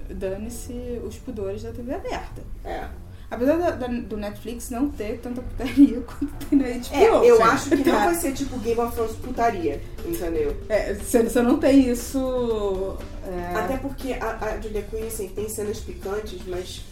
Dane-se 0.09 1.01
os 1.05 1.17
pudores 1.17 1.63
da 1.63 1.73
TV 1.73 1.95
aberta. 1.95 2.43
É. 2.65 2.85
Apesar 3.31 3.57
da- 3.57 3.71
da- 3.71 3.87
do 3.87 4.17
Netflix 4.19 4.69
não 4.69 4.91
ter 4.91 5.19
tanta 5.19 5.41
putaria 5.41 6.01
quanto 6.07 6.47
tem 6.47 6.59
na 6.59 6.69
HBO. 6.69 6.95
É, 7.25 7.31
eu 7.31 7.43
acho 7.43 7.71
que 7.71 7.77
não 7.77 7.85
Tá. 7.85 8.05
vai 8.05 8.15
ser 8.15 8.33
tipo 8.35 8.59
Game 8.59 8.79
of 8.79 8.95
Thrones 8.95 9.17
putaria, 9.17 9.81
entendeu? 10.05 10.55
É, 10.69 10.93
você, 10.95 11.23
você 11.23 11.41
não 11.41 11.59
tem 11.59 11.89
isso. 11.91 12.97
é, 13.27 13.57
Até 13.57 13.79
porque 13.79 14.13
a, 14.13 14.37
a 14.45 14.61
Julia 14.61 14.83
Quinn, 14.83 15.07
assim, 15.07 15.29
tem 15.29 15.49
cenas 15.49 15.81
picantes, 15.81 16.39
mas 16.47 16.83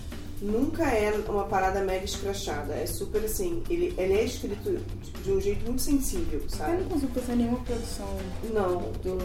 nunca 0.43 0.85
é 0.85 1.13
uma 1.29 1.45
parada 1.45 1.81
mega 1.83 2.05
escrachada. 2.05 2.75
É 2.75 2.85
super 2.87 3.25
assim, 3.25 3.63
ele, 3.71 3.95
ele 3.97 4.15
é 4.15 4.25
escrito 4.25 4.81
de, 5.23 5.31
um 5.33 5.41
jeito 5.41 5.65
muito 5.65 5.81
sensível, 5.81 6.41
Eu 6.43 6.49
sabe? 6.51 6.83
não 6.83 6.89
consigo 6.91 7.13
pensar 7.13 7.33
em 7.35 7.37
nenhuma 7.37 7.61
produção 7.61 8.09
Não. 8.53 8.81
do. 9.03 9.19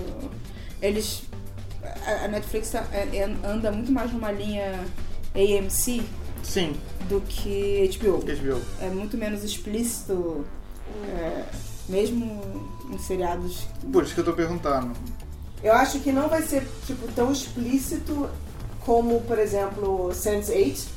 Eles. 0.81 1.23
A 2.23 2.27
Netflix 2.27 2.69
tá- 2.71 2.85
é- 2.91 3.17
é- 3.17 3.37
anda 3.47 3.71
muito 3.71 3.91
mais 3.91 4.11
numa 4.11 4.31
linha 4.31 4.83
AMC 5.33 6.03
Sim, 6.43 6.75
do 7.07 7.21
que 7.21 7.89
HBO. 7.97 8.17
HBO. 8.19 8.61
É 8.81 8.89
muito 8.89 9.17
menos 9.17 9.43
explícito, 9.43 10.45
é, 11.17 11.43
mesmo 11.87 12.41
em 12.91 12.97
seriados. 12.97 13.67
Por 13.91 14.03
isso 14.03 14.13
que 14.13 14.19
eu 14.19 14.25
tô 14.25 14.33
perguntando. 14.33 14.91
Eu 15.63 15.73
acho 15.73 15.99
que 15.99 16.11
não 16.11 16.27
vai 16.27 16.41
ser, 16.41 16.67
tipo, 16.85 17.11
tão 17.13 17.31
explícito 17.31 18.29
como, 18.81 19.21
por 19.21 19.39
exemplo, 19.39 20.09
Sense8, 20.13 20.87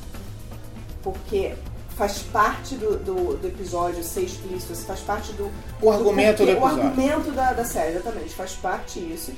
porque 1.02 1.54
faz 1.96 2.18
parte 2.22 2.76
do, 2.76 2.96
do, 2.98 3.36
do 3.36 3.46
episódio 3.48 4.02
ser 4.02 4.22
explícito, 4.22 4.72
isso 4.72 4.84
faz 4.86 5.00
parte 5.00 5.32
do, 5.32 5.50
O 5.82 5.90
argumento 5.90 6.44
do 6.44 6.46
porquê- 6.46 6.52
O 6.52 6.66
episódio. 6.68 6.86
argumento 6.88 7.30
da, 7.32 7.52
da 7.52 7.64
série, 7.64 7.92
exatamente, 7.96 8.34
faz 8.34 8.52
parte 8.54 8.98
isso. 8.98 9.32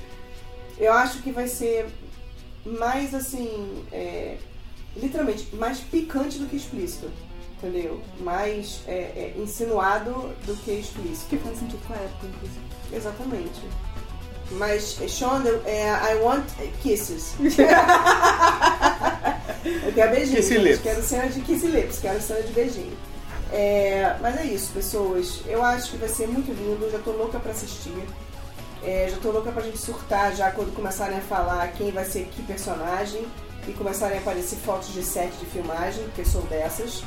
Eu 0.78 0.92
acho 0.92 1.18
que 1.22 1.30
vai 1.32 1.48
ser 1.48 1.86
mais 2.64 3.14
assim, 3.14 3.84
é, 3.92 4.36
literalmente, 4.96 5.48
mais 5.56 5.78
picante 5.80 6.38
do 6.38 6.46
que 6.46 6.56
explícito, 6.56 7.10
entendeu? 7.58 8.00
Mais 8.20 8.80
é, 8.86 8.92
é, 8.92 9.34
insinuado 9.36 10.12
do 10.46 10.54
que 10.64 10.70
explícito. 10.72 11.26
Que 11.30 11.38
faz 11.38 11.58
sentido 11.58 11.80
com 11.86 11.94
a 11.94 11.96
época, 11.96 12.26
inclusive. 12.26 12.60
Exatamente. 12.92 13.60
Mas, 14.52 14.98
eh, 15.00 15.08
Sean, 15.08 15.42
eu- 15.44 15.62
é, 15.64 15.88
I 16.12 16.16
want 16.22 16.44
kisses. 16.82 17.34
eu 19.64 19.92
quero 19.92 20.10
beijinho. 20.10 20.36
Kissy 20.36 20.54
gente. 20.54 20.64
lips. 20.64 20.82
Quero 20.82 21.02
cena 21.02 21.26
de 21.28 21.40
kiss 21.40 21.66
lips, 21.66 21.98
quero 21.98 22.20
cena 22.20 22.42
de 22.42 22.52
beijinho. 22.52 22.96
É, 23.52 24.16
mas 24.20 24.36
é 24.38 24.44
isso, 24.44 24.72
pessoas. 24.72 25.40
Eu 25.46 25.62
acho 25.62 25.90
que 25.90 25.96
vai 25.96 26.08
ser 26.08 26.26
muito 26.26 26.52
lindo. 26.52 26.90
Já 26.90 26.98
tô 26.98 27.12
louca 27.12 27.38
pra 27.38 27.52
assistir. 27.52 28.02
É, 28.82 29.08
já 29.10 29.16
tô 29.18 29.30
louca 29.30 29.52
pra 29.52 29.62
gente 29.62 29.78
surtar 29.78 30.34
já 30.34 30.50
quando 30.50 30.74
começarem 30.74 31.18
a 31.18 31.20
falar 31.20 31.68
quem 31.72 31.92
vai 31.92 32.04
ser 32.04 32.24
que 32.26 32.42
personagem 32.42 33.24
e 33.68 33.72
começarem 33.72 34.18
a 34.18 34.20
aparecer 34.20 34.56
fotos 34.56 34.92
de 34.92 35.04
set 35.04 35.32
de 35.38 35.46
filmagem, 35.46 36.02
porque 36.04 36.24
sou 36.24 36.42
dessas. 36.42 37.04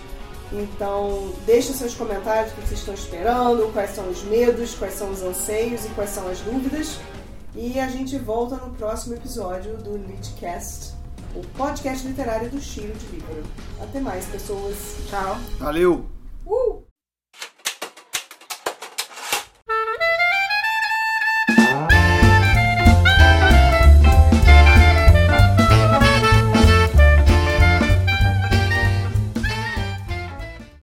Então, 0.53 1.33
deixem 1.45 1.73
seus 1.73 1.93
comentários 1.95 2.53
o 2.53 2.55
que 2.55 2.61
vocês 2.61 2.79
estão 2.79 2.93
esperando, 2.93 3.73
quais 3.73 3.93
são 3.93 4.09
os 4.09 4.23
medos, 4.23 4.73
quais 4.75 4.93
são 4.93 5.11
os 5.11 5.21
anseios 5.21 5.83
e 5.85 5.89
quais 5.89 6.11
são 6.11 6.27
as 6.29 6.39
dúvidas. 6.39 6.97
E 7.53 7.79
a 7.79 7.87
gente 7.87 8.17
volta 8.17 8.55
no 8.55 8.73
próximo 8.75 9.15
episódio 9.15 9.77
do 9.77 9.97
Litcast, 9.97 10.93
o 11.35 11.41
podcast 11.57 12.07
literário 12.07 12.49
do 12.49 12.59
Chile 12.61 12.93
de 12.93 13.15
Livro. 13.15 13.43
Até 13.81 13.99
mais, 13.99 14.25
pessoas. 14.25 14.97
Tchau. 15.09 15.37
Valeu! 15.59 16.05
Uh! 16.45 16.84